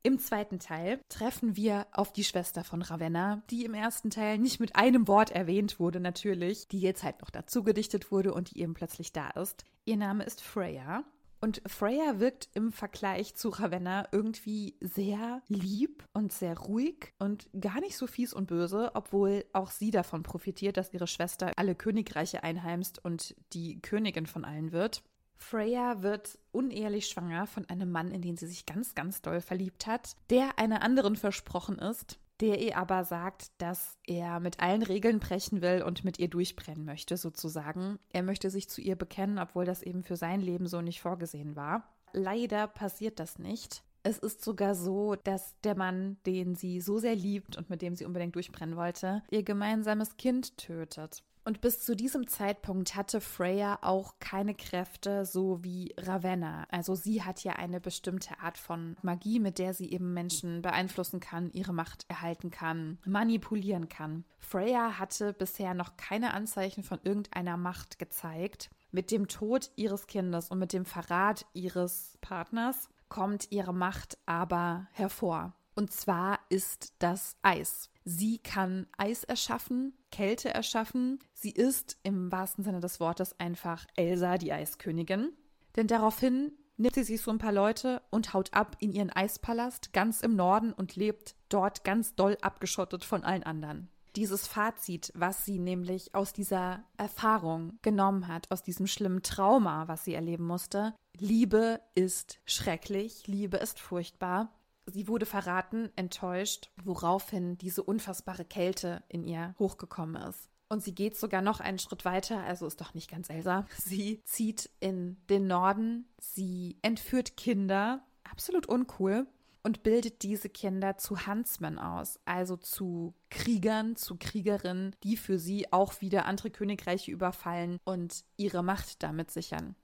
Im 0.06 0.20
zweiten 0.20 0.60
Teil 0.60 1.00
treffen 1.08 1.56
wir 1.56 1.88
auf 1.94 2.12
die 2.12 2.26
Schwester 2.26 2.66
von 2.66 2.82
Ravenna, 2.82 3.42
die 3.50 3.64
im 3.64 3.74
ersten 3.74 4.10
Teil 4.10 4.38
nicht 4.38 4.60
mit 4.60 4.76
einem 4.76 5.08
Wort 5.08 5.32
erwähnt 5.32 5.80
wurde, 5.80 6.02
natürlich, 6.02 6.68
die 6.68 6.82
jetzt 6.82 7.04
halt 7.04 7.22
noch 7.22 7.30
dazu 7.30 7.64
gedichtet 7.64 8.12
wurde 8.12 8.34
und 8.34 8.52
die 8.52 8.60
eben 8.60 8.74
plötzlich 8.74 9.14
da 9.14 9.30
ist. 9.30 9.64
Ihr 9.86 9.96
Name 9.96 10.26
ist 10.26 10.42
Freya. 10.42 11.06
Und 11.40 11.62
Freya 11.66 12.20
wirkt 12.20 12.50
im 12.54 12.74
Vergleich 12.74 13.36
zu 13.36 13.48
Ravenna 13.48 14.10
irgendwie 14.12 14.76
sehr 14.82 15.42
lieb 15.48 16.04
und 16.12 16.34
sehr 16.34 16.58
ruhig 16.58 17.14
und 17.18 17.50
gar 17.58 17.80
nicht 17.80 17.96
so 17.96 18.06
fies 18.06 18.34
und 18.34 18.48
böse, 18.48 18.92
obwohl 18.96 19.46
auch 19.54 19.72
sie 19.72 19.92
davon 19.92 20.22
profitiert, 20.22 20.76
dass 20.76 20.94
ihre 20.94 21.08
Schwester 21.08 21.54
alle 21.56 21.76
Königreiche 21.76 22.44
einheimst 22.44 23.04
und 23.04 23.36
die 23.54 23.82
Königin 23.82 24.26
von 24.26 24.44
allen 24.44 24.74
wird. 24.74 25.02
Freya 25.44 26.02
wird 26.02 26.40
unehelich 26.52 27.08
schwanger 27.08 27.46
von 27.48 27.70
einem 27.70 27.92
Mann, 27.92 28.12
in 28.12 28.22
den 28.22 28.38
sie 28.38 28.48
sich 28.48 28.66
ganz, 28.66 28.96
ganz 28.96 29.22
doll 29.22 29.42
verliebt 29.42 29.86
hat, 29.86 30.16
der 30.30 30.58
einer 30.58 30.82
anderen 30.82 31.16
versprochen 31.16 31.78
ist, 31.78 32.18
der 32.40 32.60
ihr 32.60 32.78
aber 32.78 33.04
sagt, 33.04 33.52
dass 33.60 33.98
er 34.08 34.40
mit 34.40 34.60
allen 34.62 34.82
Regeln 34.82 35.20
brechen 35.20 35.62
will 35.62 35.84
und 35.84 36.04
mit 36.04 36.18
ihr 36.18 36.30
durchbrennen 36.30 36.86
möchte, 36.86 37.18
sozusagen. 37.18 38.00
Er 38.12 38.24
möchte 38.24 38.50
sich 38.50 38.70
zu 38.70 38.82
ihr 38.82 38.96
bekennen, 38.96 39.38
obwohl 39.38 39.66
das 39.66 39.84
eben 39.84 40.04
für 40.04 40.16
sein 40.16 40.42
Leben 40.42 40.68
so 40.68 40.82
nicht 40.82 41.02
vorgesehen 41.02 41.56
war. 41.56 41.94
Leider 42.14 42.68
passiert 42.68 43.20
das 43.20 43.38
nicht. 43.38 43.84
Es 44.02 44.18
ist 44.18 44.44
sogar 44.44 44.76
so, 44.76 45.16
dass 45.16 45.56
der 45.62 45.76
Mann, 45.76 46.18
den 46.26 46.56
sie 46.56 46.82
so 46.82 47.00
sehr 47.00 47.16
liebt 47.16 47.58
und 47.58 47.70
mit 47.70 47.82
dem 47.82 47.96
sie 47.96 48.06
unbedingt 48.06 48.36
durchbrennen 48.36 48.76
wollte, 48.76 49.24
ihr 49.30 49.44
gemeinsames 49.44 50.18
Kind 50.18 50.58
tötet. 50.58 51.24
Und 51.46 51.60
bis 51.60 51.82
zu 51.82 51.96
diesem 51.96 52.28
Zeitpunkt 52.28 52.96
hatte 52.96 53.20
Freya 53.20 53.80
auch 53.82 54.16
keine 54.20 54.56
Kräfte, 54.56 55.26
so 55.26 55.62
wie 55.64 55.94
Ravenna. 55.98 56.66
Also 56.72 56.96
sie 56.96 57.24
hat 57.24 57.44
ja 57.44 57.54
eine 57.54 57.82
bestimmte 57.82 58.40
Art 58.40 58.58
von 58.58 58.96
Magie, 59.02 59.40
mit 59.40 59.60
der 59.60 59.74
sie 59.74 59.92
eben 59.92 60.14
Menschen 60.14 60.62
beeinflussen 60.62 61.20
kann, 61.20 61.52
ihre 61.52 61.74
Macht 61.74 62.06
erhalten 62.08 62.50
kann, 62.50 62.98
manipulieren 63.06 63.90
kann. 63.90 64.24
Freya 64.40 64.98
hatte 65.00 65.34
bisher 65.34 65.74
noch 65.74 65.98
keine 65.98 66.34
Anzeichen 66.34 66.84
von 66.84 67.00
irgendeiner 67.04 67.58
Macht 67.58 68.00
gezeigt. 68.00 68.70
Mit 68.92 69.12
dem 69.12 69.28
Tod 69.28 69.72
ihres 69.76 70.08
Kindes 70.08 70.50
und 70.50 70.60
mit 70.60 70.72
dem 70.72 70.86
Verrat 70.86 71.46
ihres 71.54 72.18
Partners 72.22 72.90
kommt 73.10 73.52
ihre 73.52 73.74
Macht 73.74 74.18
aber 74.26 74.88
hervor. 74.92 75.54
Und 75.76 75.92
zwar 75.92 76.40
ist 76.50 76.94
das 77.00 77.36
Eis. 77.42 77.90
Sie 78.06 78.38
kann 78.40 78.88
Eis 78.98 79.24
erschaffen, 79.24 79.94
Kälte 80.12 80.54
erschaffen. 80.54 81.20
Sie 81.34 81.52
ist 81.52 81.98
im 82.04 82.32
wahrsten 82.32 82.64
Sinne 82.64 82.80
des 82.80 83.00
Wortes 83.00 83.40
einfach 83.40 83.86
Elsa, 83.96 84.38
die 84.38 84.52
Eiskönigin. 84.52 85.34
Denn 85.76 85.88
daraufhin 85.88 86.52
nimmt 86.78 86.96
sie 86.96 87.04
sich 87.04 87.22
so 87.22 87.32
ein 87.32 87.38
paar 87.38 87.52
Leute 87.52 88.02
und 88.12 88.34
haut 88.34 88.54
ab 88.54 88.76
in 88.80 88.92
ihren 88.92 89.10
Eispalast 89.10 89.94
ganz 89.94 90.22
im 90.22 90.36
Norden 90.36 90.74
und 90.74 90.96
lebt 90.96 91.36
dort 91.50 91.84
ganz 91.84 92.16
doll 92.16 92.38
abgeschottet 92.42 93.04
von 93.04 93.24
allen 93.24 93.44
anderen. 93.44 93.90
Dieses 94.16 94.46
Fazit, 94.46 95.12
was 95.16 95.44
sie 95.44 95.58
nämlich 95.58 96.14
aus 96.14 96.34
dieser 96.34 96.84
Erfahrung 96.98 97.80
genommen 97.82 98.28
hat, 98.28 98.52
aus 98.52 98.62
diesem 98.62 98.86
schlimmen 98.86 99.24
Trauma, 99.24 99.88
was 99.88 100.06
sie 100.06 100.14
erleben 100.14 100.46
musste, 100.46 100.94
Liebe 101.18 101.80
ist 101.96 102.40
schrecklich, 102.46 103.26
Liebe 103.26 103.58
ist 103.58 103.80
furchtbar 103.80 104.52
Sie 104.86 105.08
wurde 105.08 105.26
verraten, 105.26 105.90
enttäuscht, 105.96 106.72
woraufhin 106.84 107.58
diese 107.58 107.84
unfassbare 107.84 108.46
Kälte 108.46 109.04
in 109.08 109.24
ihr 109.24 109.56
hochgekommen 109.60 110.22
ist. 110.22 110.50
Und 110.70 110.84
sie 110.84 110.96
geht 110.96 111.16
sogar 111.18 111.42
noch 111.42 111.60
einen 111.60 111.80
Schritt 111.80 112.04
weiter, 112.04 112.42
also 112.44 112.66
ist 112.66 112.82
doch 112.82 112.94
nicht 112.94 113.10
ganz 113.10 113.30
Elsa. 113.30 113.66
Sie 113.78 114.22
zieht 114.26 114.70
in 114.80 115.18
den 115.30 115.48
Norden, 115.48 116.06
sie 116.20 116.78
entführt 116.82 117.38
Kinder, 117.38 118.04
absolut 118.24 118.68
uncool, 118.68 119.28
und 119.64 119.82
bildet 119.84 120.24
diese 120.24 120.50
Kinder 120.50 120.98
zu 120.98 121.26
Huntsmen 121.26 121.80
aus, 121.80 122.20
also 122.26 122.58
zu 122.58 123.14
Kriegern, 123.30 123.96
zu 123.96 124.18
Kriegerinnen, 124.18 124.96
die 125.04 125.16
für 125.16 125.40
sie 125.40 125.72
auch 125.72 126.02
wieder 126.02 126.26
andere 126.26 126.52
Königreiche 126.52 127.12
überfallen 127.12 127.80
und 127.86 128.26
ihre 128.36 128.62
Macht 128.62 129.02
damit 129.04 129.32
sichern. 129.32 129.76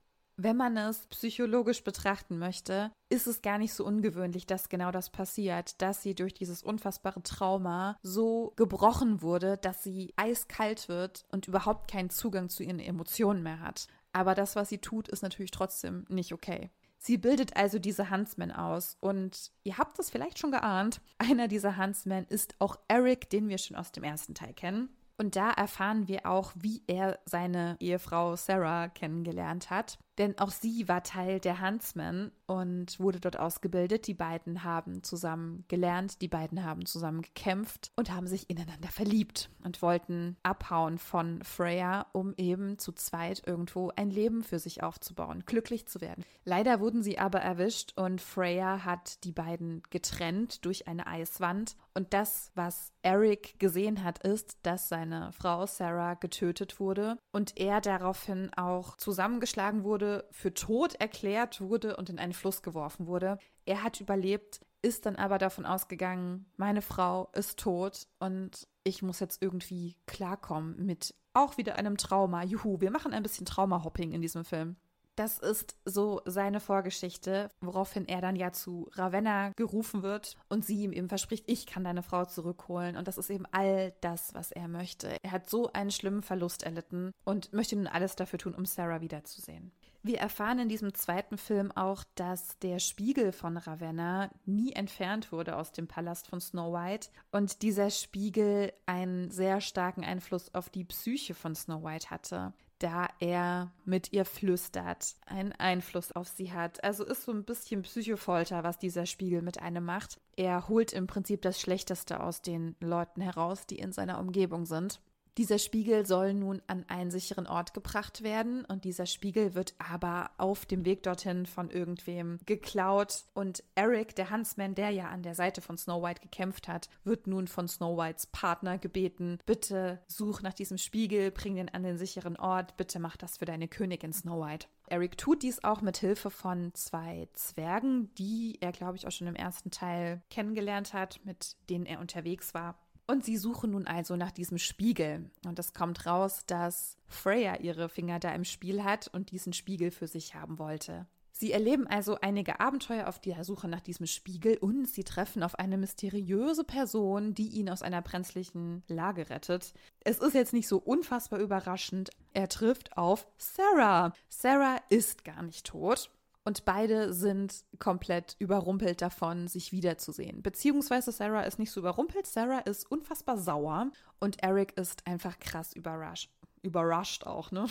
Wenn 0.42 0.56
man 0.56 0.74
es 0.78 1.06
psychologisch 1.08 1.84
betrachten 1.84 2.38
möchte, 2.38 2.90
ist 3.10 3.26
es 3.26 3.42
gar 3.42 3.58
nicht 3.58 3.74
so 3.74 3.84
ungewöhnlich, 3.84 4.46
dass 4.46 4.70
genau 4.70 4.90
das 4.90 5.10
passiert, 5.10 5.82
dass 5.82 6.02
sie 6.02 6.14
durch 6.14 6.32
dieses 6.32 6.62
unfassbare 6.62 7.22
Trauma 7.22 7.98
so 8.02 8.54
gebrochen 8.56 9.20
wurde, 9.20 9.58
dass 9.58 9.82
sie 9.82 10.14
eiskalt 10.16 10.88
wird 10.88 11.26
und 11.30 11.46
überhaupt 11.46 11.90
keinen 11.90 12.08
Zugang 12.08 12.48
zu 12.48 12.62
ihren 12.62 12.78
Emotionen 12.78 13.42
mehr 13.42 13.60
hat. 13.60 13.86
Aber 14.14 14.34
das, 14.34 14.56
was 14.56 14.70
sie 14.70 14.78
tut, 14.78 15.08
ist 15.08 15.22
natürlich 15.22 15.50
trotzdem 15.50 16.06
nicht 16.08 16.32
okay. 16.32 16.70
Sie 16.96 17.18
bildet 17.18 17.58
also 17.58 17.78
diese 17.78 18.08
Huntsmen 18.08 18.50
aus 18.50 18.96
und 19.00 19.52
ihr 19.62 19.76
habt 19.76 19.98
es 19.98 20.08
vielleicht 20.08 20.38
schon 20.38 20.52
geahnt, 20.52 21.02
einer 21.18 21.48
dieser 21.48 21.76
Huntsmen 21.76 22.24
ist 22.24 22.54
auch 22.60 22.76
Eric, 22.88 23.28
den 23.28 23.50
wir 23.50 23.58
schon 23.58 23.76
aus 23.76 23.92
dem 23.92 24.04
ersten 24.04 24.34
Teil 24.34 24.54
kennen. 24.54 24.88
Und 25.20 25.36
da 25.36 25.50
erfahren 25.50 26.08
wir 26.08 26.24
auch, 26.24 26.54
wie 26.56 26.82
er 26.86 27.18
seine 27.26 27.76
Ehefrau 27.78 28.36
Sarah 28.36 28.88
kennengelernt 28.88 29.68
hat. 29.68 29.98
Denn 30.18 30.38
auch 30.38 30.50
sie 30.50 30.88
war 30.88 31.02
Teil 31.02 31.40
der 31.40 31.60
Huntsmen 31.60 32.32
und 32.46 32.98
wurde 33.00 33.20
dort 33.20 33.38
ausgebildet. 33.38 34.06
Die 34.06 34.14
beiden 34.14 34.64
haben 34.64 35.02
zusammen 35.02 35.64
gelernt, 35.68 36.20
die 36.20 36.28
beiden 36.28 36.64
haben 36.64 36.84
zusammen 36.84 37.22
gekämpft 37.22 37.92
und 37.96 38.10
haben 38.10 38.26
sich 38.26 38.50
ineinander 38.50 38.88
verliebt 38.88 39.50
und 39.64 39.80
wollten 39.82 40.36
abhauen 40.42 40.98
von 40.98 41.42
Freya, 41.44 42.06
um 42.12 42.34
eben 42.36 42.78
zu 42.78 42.92
zweit 42.92 43.42
irgendwo 43.46 43.92
ein 43.96 44.10
Leben 44.10 44.42
für 44.42 44.58
sich 44.58 44.82
aufzubauen, 44.82 45.44
glücklich 45.46 45.86
zu 45.86 46.00
werden. 46.00 46.24
Leider 46.44 46.80
wurden 46.80 47.02
sie 47.02 47.18
aber 47.18 47.40
erwischt 47.40 47.92
und 47.96 48.20
Freya 48.20 48.84
hat 48.84 49.24
die 49.24 49.32
beiden 49.32 49.82
getrennt 49.90 50.64
durch 50.64 50.88
eine 50.88 51.06
Eiswand. 51.06 51.76
Und 51.94 52.12
das, 52.12 52.50
was 52.54 52.92
Eric 53.02 53.58
gesehen 53.58 54.04
hat, 54.04 54.18
ist, 54.24 54.58
dass 54.62 54.88
seine 54.88 55.32
Frau 55.32 55.66
Sarah 55.66 56.14
getötet 56.14 56.80
wurde 56.80 57.18
und 57.32 57.58
er 57.58 57.80
daraufhin 57.80 58.52
auch 58.54 58.96
zusammengeschlagen 58.96 59.84
für 60.30 60.54
tot 60.54 60.94
erklärt 60.94 61.60
wurde 61.60 61.96
und 61.96 62.10
in 62.10 62.18
einen 62.18 62.32
Fluss 62.32 62.62
geworfen 62.62 63.06
wurde. 63.06 63.38
Er 63.64 63.82
hat 63.82 64.00
überlebt, 64.00 64.60
ist 64.82 65.06
dann 65.06 65.16
aber 65.16 65.38
davon 65.38 65.66
ausgegangen, 65.66 66.46
meine 66.56 66.82
Frau 66.82 67.30
ist 67.34 67.58
tot 67.58 68.06
und 68.18 68.66
ich 68.84 69.02
muss 69.02 69.20
jetzt 69.20 69.42
irgendwie 69.42 69.96
klarkommen 70.06 70.84
mit 70.84 71.14
auch 71.34 71.56
wieder 71.58 71.76
einem 71.76 71.96
Trauma. 71.96 72.42
Juhu, 72.42 72.80
wir 72.80 72.90
machen 72.90 73.12
ein 73.12 73.22
bisschen 73.22 73.46
Trauma-Hopping 73.46 74.12
in 74.12 74.22
diesem 74.22 74.44
Film. 74.44 74.76
Das 75.16 75.38
ist 75.38 75.76
so 75.84 76.22
seine 76.24 76.60
Vorgeschichte, 76.60 77.50
woraufhin 77.60 78.08
er 78.08 78.22
dann 78.22 78.36
ja 78.36 78.52
zu 78.52 78.88
Ravenna 78.92 79.50
gerufen 79.50 80.02
wird 80.02 80.36
und 80.48 80.64
sie 80.64 80.84
ihm 80.84 80.92
eben 80.92 81.08
verspricht, 81.08 81.44
ich 81.46 81.66
kann 81.66 81.84
deine 81.84 82.02
Frau 82.02 82.24
zurückholen. 82.24 82.96
Und 82.96 83.06
das 83.06 83.18
ist 83.18 83.28
eben 83.28 83.44
all 83.52 83.92
das, 84.00 84.32
was 84.32 84.50
er 84.50 84.66
möchte. 84.66 85.14
Er 85.22 85.32
hat 85.32 85.50
so 85.50 85.72
einen 85.72 85.90
schlimmen 85.90 86.22
Verlust 86.22 86.62
erlitten 86.62 87.12
und 87.24 87.52
möchte 87.52 87.76
nun 87.76 87.86
alles 87.86 88.16
dafür 88.16 88.38
tun, 88.38 88.54
um 88.54 88.64
Sarah 88.64 89.02
wiederzusehen. 89.02 89.72
Wir 90.02 90.18
erfahren 90.18 90.58
in 90.58 90.70
diesem 90.70 90.94
zweiten 90.94 91.36
Film 91.36 91.70
auch, 91.72 92.04
dass 92.14 92.58
der 92.60 92.78
Spiegel 92.78 93.32
von 93.32 93.58
Ravenna 93.58 94.30
nie 94.46 94.72
entfernt 94.72 95.30
wurde 95.30 95.56
aus 95.56 95.72
dem 95.72 95.88
Palast 95.88 96.26
von 96.26 96.40
Snow 96.40 96.72
White 96.72 97.08
und 97.32 97.60
dieser 97.60 97.90
Spiegel 97.90 98.72
einen 98.86 99.30
sehr 99.30 99.60
starken 99.60 100.02
Einfluss 100.02 100.54
auf 100.54 100.70
die 100.70 100.84
Psyche 100.84 101.34
von 101.34 101.54
Snow 101.54 101.84
White 101.84 102.08
hatte, 102.08 102.54
da 102.78 103.08
er 103.18 103.72
mit 103.84 104.10
ihr 104.14 104.24
flüstert, 104.24 105.16
einen 105.26 105.52
Einfluss 105.52 106.12
auf 106.12 106.28
sie 106.28 106.50
hat. 106.50 106.82
Also 106.82 107.04
ist 107.04 107.24
so 107.24 107.32
ein 107.32 107.44
bisschen 107.44 107.82
Psychofolter, 107.82 108.64
was 108.64 108.78
dieser 108.78 109.04
Spiegel 109.04 109.42
mit 109.42 109.60
einem 109.60 109.84
macht. 109.84 110.18
Er 110.34 110.66
holt 110.68 110.94
im 110.94 111.08
Prinzip 111.08 111.42
das 111.42 111.60
Schlechteste 111.60 112.20
aus 112.20 112.40
den 112.40 112.74
Leuten 112.80 113.20
heraus, 113.20 113.66
die 113.66 113.78
in 113.78 113.92
seiner 113.92 114.18
Umgebung 114.18 114.64
sind. 114.64 115.02
Dieser 115.38 115.58
Spiegel 115.58 116.06
soll 116.06 116.34
nun 116.34 116.60
an 116.66 116.84
einen 116.88 117.10
sicheren 117.10 117.46
Ort 117.46 117.74
gebracht 117.74 118.22
werden 118.22 118.64
und 118.64 118.84
dieser 118.84 119.06
Spiegel 119.06 119.54
wird 119.54 119.74
aber 119.78 120.30
auf 120.38 120.66
dem 120.66 120.84
Weg 120.84 121.02
dorthin 121.02 121.46
von 121.46 121.70
irgendwem 121.70 122.38
geklaut 122.46 123.24
und 123.34 123.62
Eric, 123.74 124.16
der 124.16 124.30
Huntsman, 124.30 124.74
der 124.74 124.90
ja 124.90 125.08
an 125.08 125.22
der 125.22 125.34
Seite 125.34 125.60
von 125.60 125.78
Snow 125.78 126.02
White 126.02 126.20
gekämpft 126.20 126.68
hat, 126.68 126.88
wird 127.04 127.26
nun 127.26 127.46
von 127.46 127.68
Snow 127.68 127.96
Whites 127.96 128.26
Partner 128.26 128.78
gebeten, 128.78 129.38
bitte 129.46 130.00
such 130.06 130.42
nach 130.42 130.54
diesem 130.54 130.78
Spiegel, 130.78 131.30
bring 131.30 131.56
den 131.56 131.68
an 131.68 131.82
den 131.82 131.96
sicheren 131.96 132.36
Ort, 132.36 132.76
bitte 132.76 132.98
mach 132.98 133.16
das 133.16 133.38
für 133.38 133.44
deine 133.44 133.68
Königin 133.68 134.12
Snow 134.12 134.44
White. 134.44 134.66
Eric 134.90 135.16
tut 135.16 135.44
dies 135.44 135.62
auch 135.62 135.82
mit 135.82 135.98
Hilfe 135.98 136.30
von 136.30 136.72
zwei 136.74 137.28
Zwergen, 137.34 138.12
die 138.16 138.58
er, 138.60 138.72
glaube 138.72 138.96
ich, 138.96 139.06
auch 139.06 139.12
schon 139.12 139.28
im 139.28 139.36
ersten 139.36 139.70
Teil 139.70 140.20
kennengelernt 140.30 140.92
hat, 140.92 141.20
mit 141.24 141.56
denen 141.68 141.86
er 141.86 142.00
unterwegs 142.00 142.54
war. 142.54 142.76
Und 143.10 143.24
sie 143.24 143.36
suchen 143.36 143.72
nun 143.72 143.88
also 143.88 144.14
nach 144.14 144.30
diesem 144.30 144.56
Spiegel. 144.56 145.32
Und 145.44 145.58
es 145.58 145.74
kommt 145.74 146.06
raus, 146.06 146.44
dass 146.46 146.96
Freya 147.08 147.56
ihre 147.56 147.88
Finger 147.88 148.20
da 148.20 148.32
im 148.32 148.44
Spiel 148.44 148.84
hat 148.84 149.08
und 149.08 149.32
diesen 149.32 149.52
Spiegel 149.52 149.90
für 149.90 150.06
sich 150.06 150.36
haben 150.36 150.60
wollte. 150.60 151.08
Sie 151.32 151.50
erleben 151.50 151.88
also 151.88 152.18
einige 152.20 152.60
Abenteuer 152.60 153.08
auf 153.08 153.18
der 153.18 153.42
Suche 153.42 153.66
nach 153.66 153.80
diesem 153.80 154.06
Spiegel 154.06 154.58
und 154.58 154.86
sie 154.86 155.02
treffen 155.02 155.42
auf 155.42 155.56
eine 155.56 155.76
mysteriöse 155.76 156.62
Person, 156.62 157.34
die 157.34 157.48
ihn 157.48 157.68
aus 157.68 157.82
einer 157.82 158.00
brenzlichen 158.00 158.84
Lage 158.86 159.28
rettet. 159.28 159.74
Es 160.04 160.18
ist 160.18 160.34
jetzt 160.34 160.52
nicht 160.52 160.68
so 160.68 160.78
unfassbar 160.78 161.40
überraschend. 161.40 162.10
Er 162.32 162.48
trifft 162.48 162.96
auf 162.96 163.26
Sarah. 163.38 164.12
Sarah 164.28 164.76
ist 164.88 165.24
gar 165.24 165.42
nicht 165.42 165.66
tot. 165.66 166.10
Und 166.44 166.64
beide 166.64 167.12
sind 167.12 167.64
komplett 167.78 168.36
überrumpelt 168.38 169.02
davon, 169.02 169.46
sich 169.46 169.72
wiederzusehen. 169.72 170.42
Beziehungsweise 170.42 171.12
Sarah 171.12 171.42
ist 171.42 171.58
nicht 171.58 171.70
so 171.70 171.80
überrumpelt, 171.80 172.26
Sarah 172.26 172.60
ist 172.60 172.90
unfassbar 172.90 173.36
sauer 173.36 173.90
und 174.20 174.42
Eric 174.42 174.76
ist 174.78 175.06
einfach 175.06 175.38
krass 175.38 175.74
überrascht. 175.74 176.30
Überrascht 176.62 177.24
auch, 177.24 177.50
ne? 177.50 177.66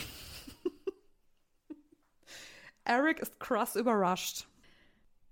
Eric 2.84 3.20
ist 3.20 3.38
krass 3.40 3.76
überrascht. 3.76 4.46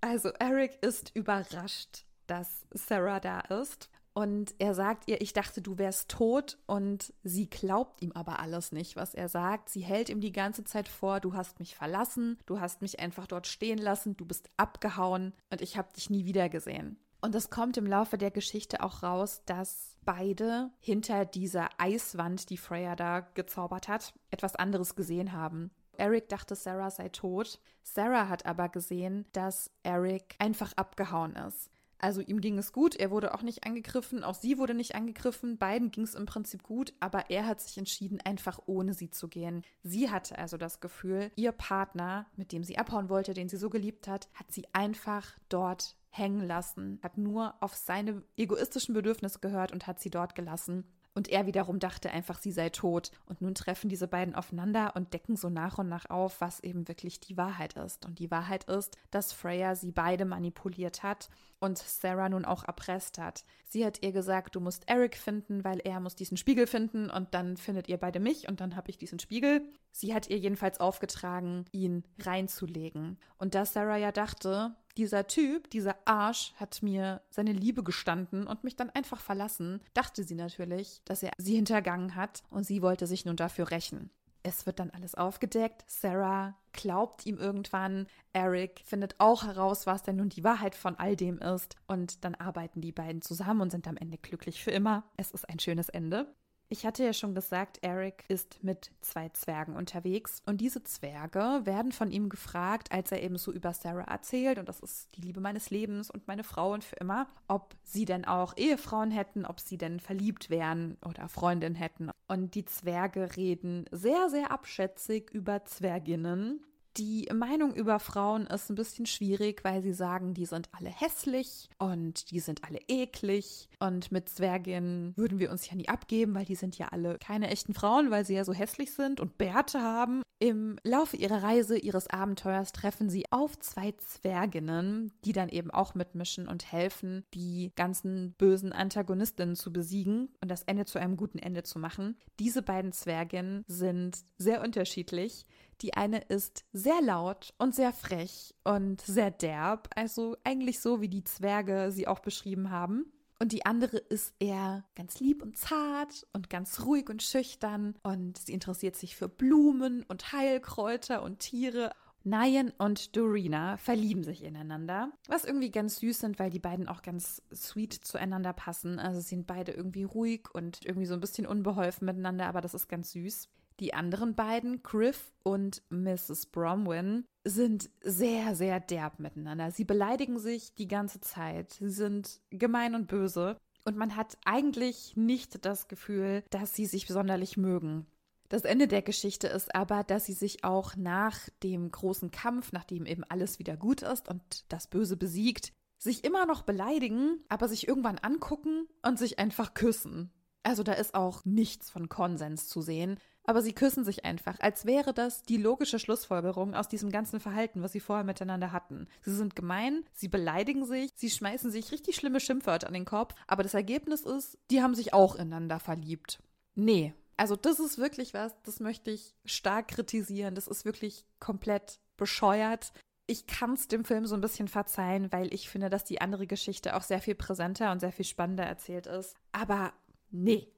Also 0.01 0.29
Eric 0.39 0.77
ist 0.81 1.15
überrascht, 1.15 2.05
dass 2.27 2.65
Sarah 2.71 3.19
da 3.19 3.41
ist 3.41 3.88
und 4.13 4.53
er 4.59 4.73
sagt 4.73 5.07
ihr, 5.07 5.21
ich 5.21 5.33
dachte, 5.33 5.61
du 5.61 5.77
wärst 5.77 6.09
tot. 6.09 6.57
Und 6.65 7.13
sie 7.23 7.49
glaubt 7.49 8.01
ihm 8.01 8.11
aber 8.11 8.39
alles 8.39 8.71
nicht, 8.71 8.95
was 8.95 9.13
er 9.13 9.29
sagt. 9.29 9.69
Sie 9.69 9.81
hält 9.81 10.09
ihm 10.09 10.21
die 10.21 10.31
ganze 10.31 10.63
Zeit 10.63 10.87
vor, 10.87 11.19
du 11.19 11.33
hast 11.33 11.59
mich 11.59 11.75
verlassen, 11.75 12.37
du 12.45 12.59
hast 12.59 12.81
mich 12.81 12.99
einfach 12.99 13.27
dort 13.27 13.47
stehen 13.47 13.77
lassen, 13.77 14.17
du 14.17 14.25
bist 14.25 14.49
abgehauen 14.57 15.33
und 15.49 15.61
ich 15.61 15.77
habe 15.77 15.93
dich 15.93 16.09
nie 16.09 16.25
wieder 16.25 16.49
gesehen. 16.49 16.97
Und 17.21 17.35
es 17.35 17.49
kommt 17.49 17.77
im 17.77 17.85
Laufe 17.85 18.17
der 18.17 18.31
Geschichte 18.31 18.81
auch 18.81 19.03
raus, 19.03 19.41
dass 19.45 19.97
beide 20.05 20.71
hinter 20.79 21.25
dieser 21.25 21.69
Eiswand, 21.77 22.49
die 22.49 22.57
Freya 22.57 22.95
da 22.95 23.19
gezaubert 23.19 23.89
hat, 23.89 24.13
etwas 24.31 24.55
anderes 24.55 24.95
gesehen 24.95 25.33
haben. 25.33 25.71
Eric 25.97 26.29
dachte, 26.29 26.55
Sarah 26.55 26.91
sei 26.91 27.09
tot. 27.09 27.59
Sarah 27.83 28.29
hat 28.29 28.45
aber 28.45 28.69
gesehen, 28.69 29.25
dass 29.33 29.69
Eric 29.83 30.35
einfach 30.39 30.71
abgehauen 30.77 31.35
ist. 31.35 31.69
Also 31.99 32.21
ihm 32.21 32.39
ging 32.39 32.57
es 32.57 32.71
gut, 32.71 32.95
er 32.95 33.11
wurde 33.11 33.33
auch 33.33 33.41
nicht 33.41 33.65
angegriffen, 33.65 34.23
auch 34.23 34.33
sie 34.33 34.57
wurde 34.57 34.73
nicht 34.73 34.95
angegriffen, 34.95 35.57
beiden 35.57 35.91
ging 35.91 36.05
es 36.05 36.15
im 36.15 36.25
Prinzip 36.25 36.63
gut, 36.63 36.93
aber 37.01 37.29
er 37.29 37.45
hat 37.45 37.59
sich 37.59 37.77
entschieden, 37.77 38.21
einfach 38.21 38.59
ohne 38.65 38.93
sie 38.93 39.09
zu 39.09 39.27
gehen. 39.27 39.63
Sie 39.83 40.09
hatte 40.09 40.37
also 40.37 40.55
das 40.55 40.79
Gefühl, 40.79 41.29
ihr 41.35 41.51
Partner, 41.51 42.25
mit 42.37 42.53
dem 42.53 42.63
sie 42.63 42.77
abhauen 42.77 43.09
wollte, 43.09 43.33
den 43.33 43.49
sie 43.49 43.57
so 43.57 43.69
geliebt 43.69 44.07
hat, 44.07 44.29
hat 44.33 44.51
sie 44.51 44.65
einfach 44.71 45.37
dort 45.49 45.97
hängen 46.09 46.47
lassen, 46.47 46.99
hat 47.03 47.17
nur 47.17 47.53
auf 47.61 47.75
seine 47.75 48.23
egoistischen 48.37 48.93
Bedürfnisse 48.93 49.39
gehört 49.39 49.71
und 49.73 49.85
hat 49.85 49.99
sie 49.99 50.09
dort 50.09 50.35
gelassen. 50.35 50.85
Und 51.13 51.27
er 51.27 51.45
wiederum 51.45 51.79
dachte 51.79 52.11
einfach, 52.11 52.39
sie 52.39 52.51
sei 52.51 52.69
tot. 52.69 53.11
Und 53.25 53.41
nun 53.41 53.55
treffen 53.55 53.89
diese 53.89 54.07
beiden 54.07 54.35
aufeinander 54.35 54.95
und 54.95 55.13
decken 55.13 55.35
so 55.35 55.49
nach 55.49 55.77
und 55.77 55.89
nach 55.89 56.09
auf, 56.09 56.39
was 56.39 56.59
eben 56.61 56.87
wirklich 56.87 57.19
die 57.19 57.37
Wahrheit 57.37 57.73
ist. 57.73 58.05
Und 58.05 58.19
die 58.19 58.31
Wahrheit 58.31 58.65
ist, 58.65 58.97
dass 59.11 59.33
Freya 59.33 59.75
sie 59.75 59.91
beide 59.91 60.25
manipuliert 60.25 61.03
hat 61.03 61.29
und 61.59 61.77
Sarah 61.77 62.29
nun 62.29 62.45
auch 62.45 62.63
erpresst 62.63 63.17
hat. 63.17 63.43
Sie 63.65 63.85
hat 63.85 64.01
ihr 64.01 64.11
gesagt, 64.11 64.55
du 64.55 64.59
musst 64.59 64.89
Eric 64.89 65.17
finden, 65.17 65.63
weil 65.63 65.79
er 65.79 65.99
muss 65.99 66.15
diesen 66.15 66.37
Spiegel 66.37 66.67
finden 66.67 67.09
und 67.09 67.33
dann 67.33 67.57
findet 67.57 67.89
ihr 67.89 67.97
beide 67.97 68.19
mich 68.19 68.47
und 68.47 68.61
dann 68.61 68.75
habe 68.75 68.89
ich 68.89 68.97
diesen 68.97 69.19
Spiegel. 69.19 69.61
Sie 69.91 70.13
hat 70.13 70.29
ihr 70.29 70.37
jedenfalls 70.37 70.79
aufgetragen, 70.79 71.65
ihn 71.71 72.03
reinzulegen. 72.19 73.19
Und 73.37 73.55
da 73.55 73.65
Sarah 73.65 73.97
ja 73.97 74.11
dachte, 74.11 74.75
dieser 74.99 75.27
Typ, 75.27 75.69
dieser 75.69 75.95
Arsch 76.03 76.53
hat 76.57 76.83
mir 76.83 77.21
seine 77.29 77.53
Liebe 77.53 77.83
gestanden 77.83 78.45
und 78.45 78.65
mich 78.65 78.75
dann 78.75 78.89
einfach 78.89 79.21
verlassen, 79.21 79.79
dachte 79.93 80.25
sie 80.25 80.35
natürlich, 80.35 81.01
dass 81.05 81.23
er 81.23 81.31
sie 81.37 81.55
hintergangen 81.55 82.15
hat 82.15 82.43
und 82.49 82.65
sie 82.65 82.81
wollte 82.81 83.07
sich 83.07 83.23
nun 83.23 83.37
dafür 83.37 83.71
rächen. 83.71 84.09
Es 84.43 84.65
wird 84.65 84.79
dann 84.79 84.89
alles 84.89 85.15
aufgedeckt. 85.15 85.85
Sarah 85.87 86.57
glaubt 86.73 87.25
ihm 87.25 87.37
irgendwann. 87.37 88.07
Eric 88.33 88.81
findet 88.85 89.15
auch 89.19 89.43
heraus, 89.43 89.85
was 89.87 90.03
denn 90.03 90.17
nun 90.17 90.29
die 90.29 90.43
Wahrheit 90.43 90.75
von 90.75 90.95
all 90.97 91.15
dem 91.15 91.39
ist. 91.39 91.77
Und 91.87 92.25
dann 92.25 92.35
arbeiten 92.35 92.81
die 92.81 92.91
beiden 92.91 93.21
zusammen 93.21 93.61
und 93.61 93.71
sind 93.71 93.87
am 93.87 93.97
Ende 93.97 94.17
glücklich 94.17 94.63
für 94.63 94.71
immer. 94.71 95.03
Es 95.15 95.31
ist 95.31 95.47
ein 95.47 95.59
schönes 95.59 95.89
Ende. 95.89 96.33
Ich 96.71 96.85
hatte 96.85 97.03
ja 97.03 97.13
schon 97.13 97.33
gesagt, 97.33 97.79
Eric 97.81 98.25
ist 98.27 98.63
mit 98.63 98.91
zwei 99.01 99.29
Zwergen 99.29 99.75
unterwegs. 99.75 100.43
Und 100.45 100.61
diese 100.61 100.83
Zwerge 100.83 101.61
werden 101.63 101.91
von 101.91 102.11
ihm 102.11 102.29
gefragt, 102.29 102.91
als 102.91 103.11
er 103.11 103.23
eben 103.23 103.39
so 103.39 103.51
über 103.51 103.73
Sarah 103.73 104.03
erzählt. 104.03 104.59
Und 104.59 104.69
das 104.69 104.79
ist 104.79 105.15
die 105.15 105.21
Liebe 105.21 105.41
meines 105.41 105.71
Lebens 105.71 106.11
und 106.11 106.27
meine 106.27 106.43
Frau 106.43 106.73
und 106.73 106.83
für 106.83 106.97
immer, 106.97 107.27
ob 107.47 107.75
sie 107.83 108.05
denn 108.05 108.23
auch 108.23 108.55
Ehefrauen 108.55 109.09
hätten, 109.09 109.47
ob 109.47 109.59
sie 109.59 109.79
denn 109.79 109.99
verliebt 109.99 110.51
wären 110.51 110.99
oder 111.03 111.27
Freundin 111.27 111.73
hätten. 111.73 112.11
Und 112.27 112.53
die 112.53 112.65
Zwerge 112.65 113.35
reden 113.35 113.85
sehr, 113.89 114.29
sehr 114.29 114.51
abschätzig 114.51 115.31
über 115.31 115.65
Zwerginnen 115.65 116.63
Die 116.97 117.29
Meinung 117.33 117.73
über 117.75 117.99
Frauen 117.99 118.47
ist 118.47 118.69
ein 118.69 118.75
bisschen 118.75 119.05
schwierig, 119.05 119.63
weil 119.63 119.81
sie 119.81 119.93
sagen, 119.93 120.33
die 120.33 120.45
sind 120.45 120.69
alle 120.71 120.89
hässlich 120.89 121.69
und 121.77 122.31
die 122.31 122.39
sind 122.39 122.63
alle 122.63 122.79
eklig. 122.87 123.69
Und 123.79 124.11
mit 124.11 124.29
Zwerginnen 124.29 125.13
würden 125.15 125.39
wir 125.39 125.51
uns 125.51 125.69
ja 125.69 125.75
nie 125.75 125.87
abgeben, 125.87 126.33
weil 126.33 126.45
die 126.45 126.55
sind 126.55 126.77
ja 126.77 126.87
alle 126.87 127.17
keine 127.19 127.49
echten 127.49 127.73
Frauen, 127.73 128.11
weil 128.11 128.25
sie 128.25 128.33
ja 128.33 128.43
so 128.43 128.53
hässlich 128.53 128.91
sind 128.91 129.19
und 129.19 129.37
Bärte 129.37 129.81
haben. 129.81 130.23
Im 130.41 130.77
Laufe 130.83 131.17
ihrer 131.17 131.43
Reise, 131.43 131.77
ihres 131.77 132.07
Abenteuers 132.07 132.71
treffen 132.71 133.09
sie 133.09 133.25
auf 133.29 133.59
zwei 133.59 133.91
Zwerginnen, 133.91 135.11
die 135.25 135.33
dann 135.33 135.49
eben 135.49 135.69
auch 135.69 135.95
mitmischen 135.95 136.47
und 136.47 136.71
helfen, 136.71 137.25
die 137.33 137.73
ganzen 137.75 138.33
bösen 138.37 138.71
Antagonistinnen 138.71 139.57
zu 139.57 139.73
besiegen 139.73 140.29
und 140.41 140.49
das 140.49 140.63
Ende 140.63 140.85
zu 140.85 140.97
einem 140.97 141.17
guten 141.17 141.39
Ende 141.39 141.63
zu 141.63 141.77
machen. 141.77 142.17
Diese 142.39 142.61
beiden 142.61 142.93
Zwerginnen 142.93 143.65
sind 143.67 144.19
sehr 144.37 144.61
unterschiedlich. 144.63 145.45
Die 145.81 145.93
eine 145.93 146.19
ist 146.19 146.65
sehr 146.73 147.01
laut 147.01 147.53
und 147.57 147.73
sehr 147.73 147.93
frech 147.93 148.53
und 148.63 149.01
sehr 149.01 149.31
derb, 149.31 149.89
also 149.95 150.35
eigentlich 150.43 150.81
so, 150.81 151.01
wie 151.01 151.07
die 151.07 151.23
Zwerge 151.23 151.91
sie 151.91 152.07
auch 152.07 152.19
beschrieben 152.19 152.69
haben. 152.69 153.11
Und 153.41 153.53
die 153.53 153.65
andere 153.65 153.97
ist 153.97 154.33
eher 154.39 154.83
ganz 154.95 155.21
lieb 155.21 155.41
und 155.41 155.57
zart 155.57 156.27
und 156.33 156.49
ganz 156.49 156.81
ruhig 156.81 157.09
und 157.09 157.23
schüchtern 157.23 157.95
und 158.03 158.37
sie 158.37 158.51
interessiert 158.51 158.97
sich 158.97 159.15
für 159.15 159.29
Blumen 159.29 160.03
und 160.03 160.33
Heilkräuter 160.33 161.23
und 161.23 161.39
Tiere. 161.39 161.91
Nayan 162.25 162.73
und 162.77 163.15
Dorina 163.15 163.77
verlieben 163.77 164.23
sich 164.23 164.43
ineinander, 164.43 165.13
was 165.29 165.45
irgendwie 165.45 165.71
ganz 165.71 165.99
süß 165.99 166.19
sind, 166.19 166.37
weil 166.37 166.49
die 166.49 166.59
beiden 166.59 166.89
auch 166.89 167.01
ganz 167.01 167.41
sweet 167.53 167.93
zueinander 167.93 168.51
passen. 168.51 168.99
Also 168.99 169.21
sind 169.21 169.47
beide 169.47 169.71
irgendwie 169.71 170.03
ruhig 170.03 170.49
und 170.53 170.85
irgendwie 170.85 171.05
so 171.05 171.13
ein 171.13 171.21
bisschen 171.21 171.47
unbeholfen 171.47 172.05
miteinander, 172.05 172.47
aber 172.47 172.59
das 172.59 172.73
ist 172.73 172.89
ganz 172.89 173.11
süß. 173.11 173.47
Die 173.79 173.93
anderen 173.93 174.35
beiden, 174.35 174.83
Griff 174.83 175.31
und 175.43 175.81
Mrs. 175.89 176.47
Bromwyn, 176.47 177.25
sind 177.45 177.89
sehr, 178.01 178.53
sehr 178.55 178.81
derb 178.81 179.19
miteinander. 179.19 179.71
Sie 179.71 179.85
beleidigen 179.85 180.37
sich 180.37 180.75
die 180.75 180.87
ganze 180.87 181.21
Zeit. 181.21 181.71
Sie 181.71 181.89
sind 181.89 182.41
gemein 182.49 182.93
und 182.93 183.07
böse. 183.07 183.57
Und 183.85 183.95
man 183.95 184.17
hat 184.17 184.37
eigentlich 184.43 185.15
nicht 185.15 185.65
das 185.65 185.87
Gefühl, 185.87 186.43
dass 186.49 186.75
sie 186.75 186.85
sich 186.85 187.07
sonderlich 187.07 187.55
mögen. 187.55 188.05
Das 188.49 188.63
Ende 188.63 188.87
der 188.87 189.01
Geschichte 189.01 189.47
ist 189.47 189.73
aber, 189.73 190.03
dass 190.03 190.25
sie 190.25 190.33
sich 190.33 190.63
auch 190.65 190.95
nach 190.97 191.37
dem 191.63 191.89
großen 191.89 192.31
Kampf, 192.31 192.73
nachdem 192.73 193.05
eben 193.05 193.23
alles 193.23 193.59
wieder 193.59 193.77
gut 193.77 194.01
ist 194.01 194.27
und 194.27 194.41
das 194.67 194.87
Böse 194.87 195.15
besiegt, 195.15 195.71
sich 195.99 196.23
immer 196.23 196.45
noch 196.45 196.63
beleidigen, 196.63 197.43
aber 197.47 197.69
sich 197.69 197.87
irgendwann 197.87 198.17
angucken 198.17 198.87
und 199.03 199.17
sich 199.17 199.39
einfach 199.39 199.73
küssen. 199.73 200.31
Also 200.63 200.83
da 200.83 200.93
ist 200.93 201.13
auch 201.13 201.45
nichts 201.45 201.89
von 201.89 202.09
Konsens 202.09 202.67
zu 202.67 202.81
sehen 202.81 203.17
aber 203.49 203.63
sie 203.63 203.73
küssen 203.73 204.05
sich 204.05 204.25
einfach, 204.25 204.59
als 204.59 204.85
wäre 204.85 205.11
das 205.11 205.41
die 205.41 205.57
logische 205.57 205.97
Schlussfolgerung 205.97 206.75
aus 206.75 206.87
diesem 206.87 207.09
ganzen 207.09 207.39
Verhalten, 207.39 207.81
was 207.81 207.93
sie 207.93 207.99
vorher 207.99 208.23
miteinander 208.23 208.71
hatten. 208.71 209.07
Sie 209.23 209.33
sind 209.33 209.55
gemein, 209.55 210.05
sie 210.13 210.27
beleidigen 210.27 210.85
sich, 210.85 211.09
sie 211.15 211.31
schmeißen 211.31 211.71
sich 211.71 211.91
richtig 211.91 212.15
schlimme 212.15 212.41
Schimpfwörter 212.41 212.85
an 212.85 212.93
den 212.93 213.05
Kopf, 213.05 213.33
aber 213.47 213.63
das 213.63 213.73
Ergebnis 213.73 214.21
ist, 214.21 214.59
die 214.69 214.83
haben 214.83 214.93
sich 214.93 215.15
auch 215.15 215.33
ineinander 215.33 215.79
verliebt. 215.79 216.43
Nee, 216.75 217.15
also 217.37 217.55
das 217.55 217.79
ist 217.79 217.97
wirklich 217.97 218.35
was, 218.35 218.53
das 218.61 218.79
möchte 218.79 219.09
ich 219.09 219.33
stark 219.45 219.87
kritisieren, 219.87 220.53
das 220.53 220.67
ist 220.67 220.85
wirklich 220.85 221.25
komplett 221.39 221.99
bescheuert. 222.17 222.93
Ich 223.25 223.47
kann 223.47 223.73
es 223.73 223.87
dem 223.87 224.05
Film 224.05 224.27
so 224.27 224.35
ein 224.35 224.41
bisschen 224.41 224.67
verzeihen, 224.67 225.31
weil 225.31 225.51
ich 225.55 225.69
finde, 225.69 225.89
dass 225.89 226.03
die 226.03 226.21
andere 226.21 226.45
Geschichte 226.45 226.95
auch 226.95 227.01
sehr 227.01 227.19
viel 227.19 227.33
präsenter 227.33 227.91
und 227.91 227.99
sehr 227.99 228.11
viel 228.11 228.25
spannender 228.25 228.65
erzählt 228.65 229.07
ist. 229.07 229.35
Aber 229.53 229.91
nee, 230.29 230.71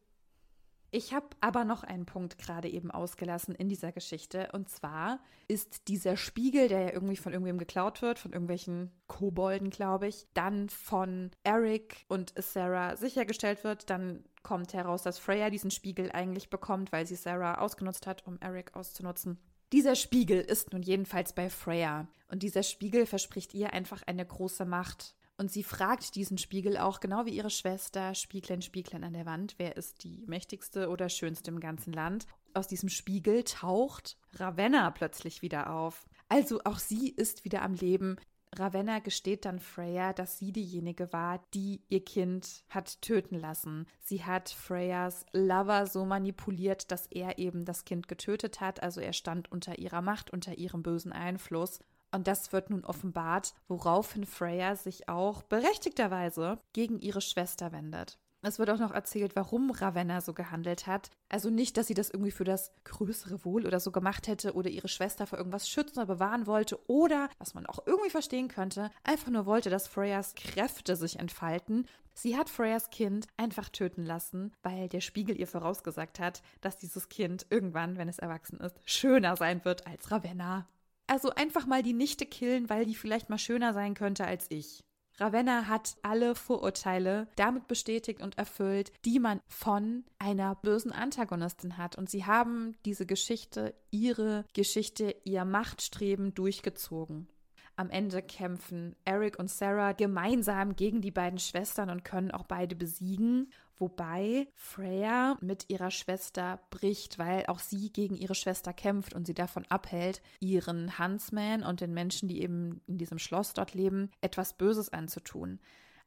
ich 0.91 1.13
habe 1.13 1.27
aber 1.39 1.63
noch 1.63 1.83
einen 1.83 2.05
Punkt 2.05 2.37
gerade 2.37 2.69
eben 2.69 2.91
ausgelassen 2.91 3.55
in 3.55 3.69
dieser 3.69 3.93
Geschichte. 3.93 4.49
Und 4.51 4.69
zwar 4.69 5.19
ist 5.47 5.87
dieser 5.87 6.17
Spiegel, 6.17 6.67
der 6.67 6.81
ja 6.81 6.91
irgendwie 6.91 7.15
von 7.15 7.31
irgendwem 7.31 7.57
geklaut 7.57 8.01
wird, 8.01 8.19
von 8.19 8.33
irgendwelchen 8.33 8.91
Kobolden, 9.07 9.69
glaube 9.69 10.07
ich, 10.07 10.27
dann 10.33 10.67
von 10.67 11.31
Eric 11.43 12.05
und 12.09 12.33
Sarah 12.37 12.97
sichergestellt 12.97 13.63
wird. 13.63 13.89
Dann 13.89 14.25
kommt 14.43 14.73
heraus, 14.73 15.01
dass 15.01 15.17
Freya 15.17 15.49
diesen 15.49 15.71
Spiegel 15.71 16.11
eigentlich 16.11 16.49
bekommt, 16.49 16.91
weil 16.91 17.05
sie 17.05 17.15
Sarah 17.15 17.59
ausgenutzt 17.59 18.05
hat, 18.05 18.27
um 18.27 18.37
Eric 18.41 18.75
auszunutzen. 18.75 19.39
Dieser 19.71 19.95
Spiegel 19.95 20.41
ist 20.41 20.73
nun 20.73 20.81
jedenfalls 20.81 21.31
bei 21.31 21.49
Freya. 21.49 22.07
Und 22.27 22.43
dieser 22.43 22.63
Spiegel 22.63 23.05
verspricht 23.05 23.53
ihr 23.53 23.71
einfach 23.71 24.03
eine 24.05 24.25
große 24.25 24.65
Macht. 24.65 25.15
Und 25.41 25.51
sie 25.51 25.63
fragt 25.63 26.13
diesen 26.13 26.37
Spiegel 26.37 26.77
auch, 26.77 26.99
genau 26.99 27.25
wie 27.25 27.31
ihre 27.31 27.49
Schwester, 27.49 28.13
Spieglein, 28.13 28.61
Spieglein 28.61 29.03
an 29.03 29.13
der 29.13 29.25
Wand, 29.25 29.55
wer 29.57 29.75
ist 29.75 30.03
die 30.03 30.23
mächtigste 30.27 30.87
oder 30.87 31.09
schönste 31.09 31.49
im 31.49 31.59
ganzen 31.59 31.93
Land. 31.93 32.27
Aus 32.53 32.67
diesem 32.67 32.89
Spiegel 32.89 33.43
taucht 33.43 34.19
Ravenna 34.33 34.91
plötzlich 34.91 35.41
wieder 35.41 35.73
auf. 35.73 36.05
Also 36.29 36.61
auch 36.63 36.77
sie 36.77 37.09
ist 37.09 37.43
wieder 37.43 37.63
am 37.63 37.73
Leben. 37.73 38.17
Ravenna 38.55 38.99
gesteht 38.99 39.45
dann 39.45 39.57
Freya, 39.57 40.13
dass 40.13 40.37
sie 40.37 40.51
diejenige 40.51 41.11
war, 41.11 41.43
die 41.55 41.81
ihr 41.89 42.05
Kind 42.05 42.63
hat 42.69 43.01
töten 43.01 43.39
lassen. 43.39 43.87
Sie 43.99 44.23
hat 44.23 44.49
Freyas 44.49 45.25
Lover 45.33 45.87
so 45.87 46.05
manipuliert, 46.05 46.91
dass 46.91 47.07
er 47.07 47.39
eben 47.39 47.65
das 47.65 47.83
Kind 47.83 48.07
getötet 48.07 48.61
hat. 48.61 48.83
Also 48.83 49.01
er 49.01 49.13
stand 49.13 49.51
unter 49.51 49.79
ihrer 49.79 50.03
Macht, 50.03 50.29
unter 50.29 50.59
ihrem 50.59 50.83
bösen 50.83 51.11
Einfluss. 51.11 51.79
Und 52.11 52.27
das 52.27 52.51
wird 52.51 52.69
nun 52.69 52.83
offenbart, 52.83 53.53
woraufhin 53.67 54.25
Freya 54.25 54.75
sich 54.75 55.07
auch 55.07 55.43
berechtigterweise 55.43 56.59
gegen 56.73 56.99
ihre 56.99 57.21
Schwester 57.21 57.71
wendet. 57.71 58.19
Es 58.43 58.57
wird 58.57 58.71
auch 58.71 58.79
noch 58.79 58.91
erzählt, 58.91 59.35
warum 59.35 59.69
Ravenna 59.69 60.19
so 60.19 60.33
gehandelt 60.33 60.87
hat. 60.87 61.11
Also 61.29 61.51
nicht, 61.51 61.77
dass 61.77 61.85
sie 61.87 61.93
das 61.93 62.09
irgendwie 62.09 62.31
für 62.31 62.43
das 62.43 62.71
größere 62.85 63.45
Wohl 63.45 63.67
oder 63.67 63.79
so 63.79 63.91
gemacht 63.91 64.27
hätte 64.27 64.53
oder 64.53 64.69
ihre 64.69 64.87
Schwester 64.87 65.27
vor 65.27 65.37
irgendwas 65.37 65.69
schützen 65.69 65.99
oder 65.99 66.07
bewahren 66.07 66.47
wollte 66.47 66.79
oder, 66.89 67.29
was 67.37 67.53
man 67.53 67.67
auch 67.67 67.85
irgendwie 67.85 68.09
verstehen 68.09 68.47
könnte, 68.47 68.89
einfach 69.03 69.29
nur 69.29 69.45
wollte, 69.45 69.69
dass 69.69 69.87
Freyas 69.87 70.33
Kräfte 70.33 70.95
sich 70.95 71.19
entfalten. 71.19 71.85
Sie 72.15 72.35
hat 72.35 72.49
Freyas 72.49 72.89
Kind 72.89 73.27
einfach 73.37 73.69
töten 73.69 74.03
lassen, 74.03 74.51
weil 74.63 74.89
der 74.89 75.01
Spiegel 75.01 75.39
ihr 75.39 75.47
vorausgesagt 75.47 76.19
hat, 76.19 76.41
dass 76.61 76.77
dieses 76.77 77.09
Kind 77.09 77.45
irgendwann, 77.51 77.97
wenn 77.97 78.09
es 78.09 78.17
erwachsen 78.17 78.59
ist, 78.59 78.75
schöner 78.85 79.35
sein 79.37 79.63
wird 79.65 79.85
als 79.85 80.09
Ravenna. 80.09 80.67
Also 81.11 81.31
einfach 81.31 81.65
mal 81.65 81.83
die 81.83 81.91
Nichte 81.91 82.25
killen, 82.25 82.69
weil 82.69 82.85
die 82.85 82.95
vielleicht 82.95 83.29
mal 83.29 83.37
schöner 83.37 83.73
sein 83.73 83.95
könnte 83.95 84.23
als 84.23 84.45
ich. 84.47 84.81
Ravenna 85.17 85.67
hat 85.67 85.97
alle 86.03 86.35
Vorurteile 86.35 87.27
damit 87.35 87.67
bestätigt 87.67 88.21
und 88.21 88.37
erfüllt, 88.37 88.93
die 89.03 89.19
man 89.19 89.41
von 89.49 90.05
einer 90.19 90.55
bösen 90.55 90.93
Antagonistin 90.93 91.75
hat. 91.75 91.97
Und 91.97 92.09
sie 92.09 92.25
haben 92.25 92.77
diese 92.85 93.05
Geschichte, 93.05 93.75
ihre 93.89 94.45
Geschichte, 94.53 95.13
ihr 95.25 95.43
Machtstreben 95.43 96.33
durchgezogen. 96.33 97.27
Am 97.75 97.89
Ende 97.89 98.21
kämpfen 98.21 98.95
Eric 99.03 99.37
und 99.37 99.51
Sarah 99.51 99.91
gemeinsam 99.91 100.77
gegen 100.77 101.01
die 101.01 101.11
beiden 101.11 101.39
Schwestern 101.39 101.89
und 101.89 102.05
können 102.05 102.31
auch 102.31 102.45
beide 102.45 102.77
besiegen 102.77 103.51
wobei 103.81 104.47
Freya 104.55 105.37
mit 105.41 105.65
ihrer 105.69 105.91
Schwester 105.91 106.61
bricht, 106.69 107.19
weil 107.19 107.45
auch 107.47 107.59
sie 107.59 107.91
gegen 107.91 108.15
ihre 108.15 108.35
Schwester 108.35 108.71
kämpft 108.71 109.13
und 109.13 109.25
sie 109.25 109.33
davon 109.33 109.65
abhält, 109.67 110.21
ihren 110.39 110.97
Huntsman 110.99 111.63
und 111.63 111.81
den 111.81 111.93
Menschen, 111.93 112.29
die 112.29 112.41
eben 112.41 112.81
in 112.87 112.97
diesem 112.97 113.19
Schloss 113.19 113.53
dort 113.53 113.73
leben, 113.73 114.11
etwas 114.21 114.53
Böses 114.53 114.89
anzutun. 114.89 115.59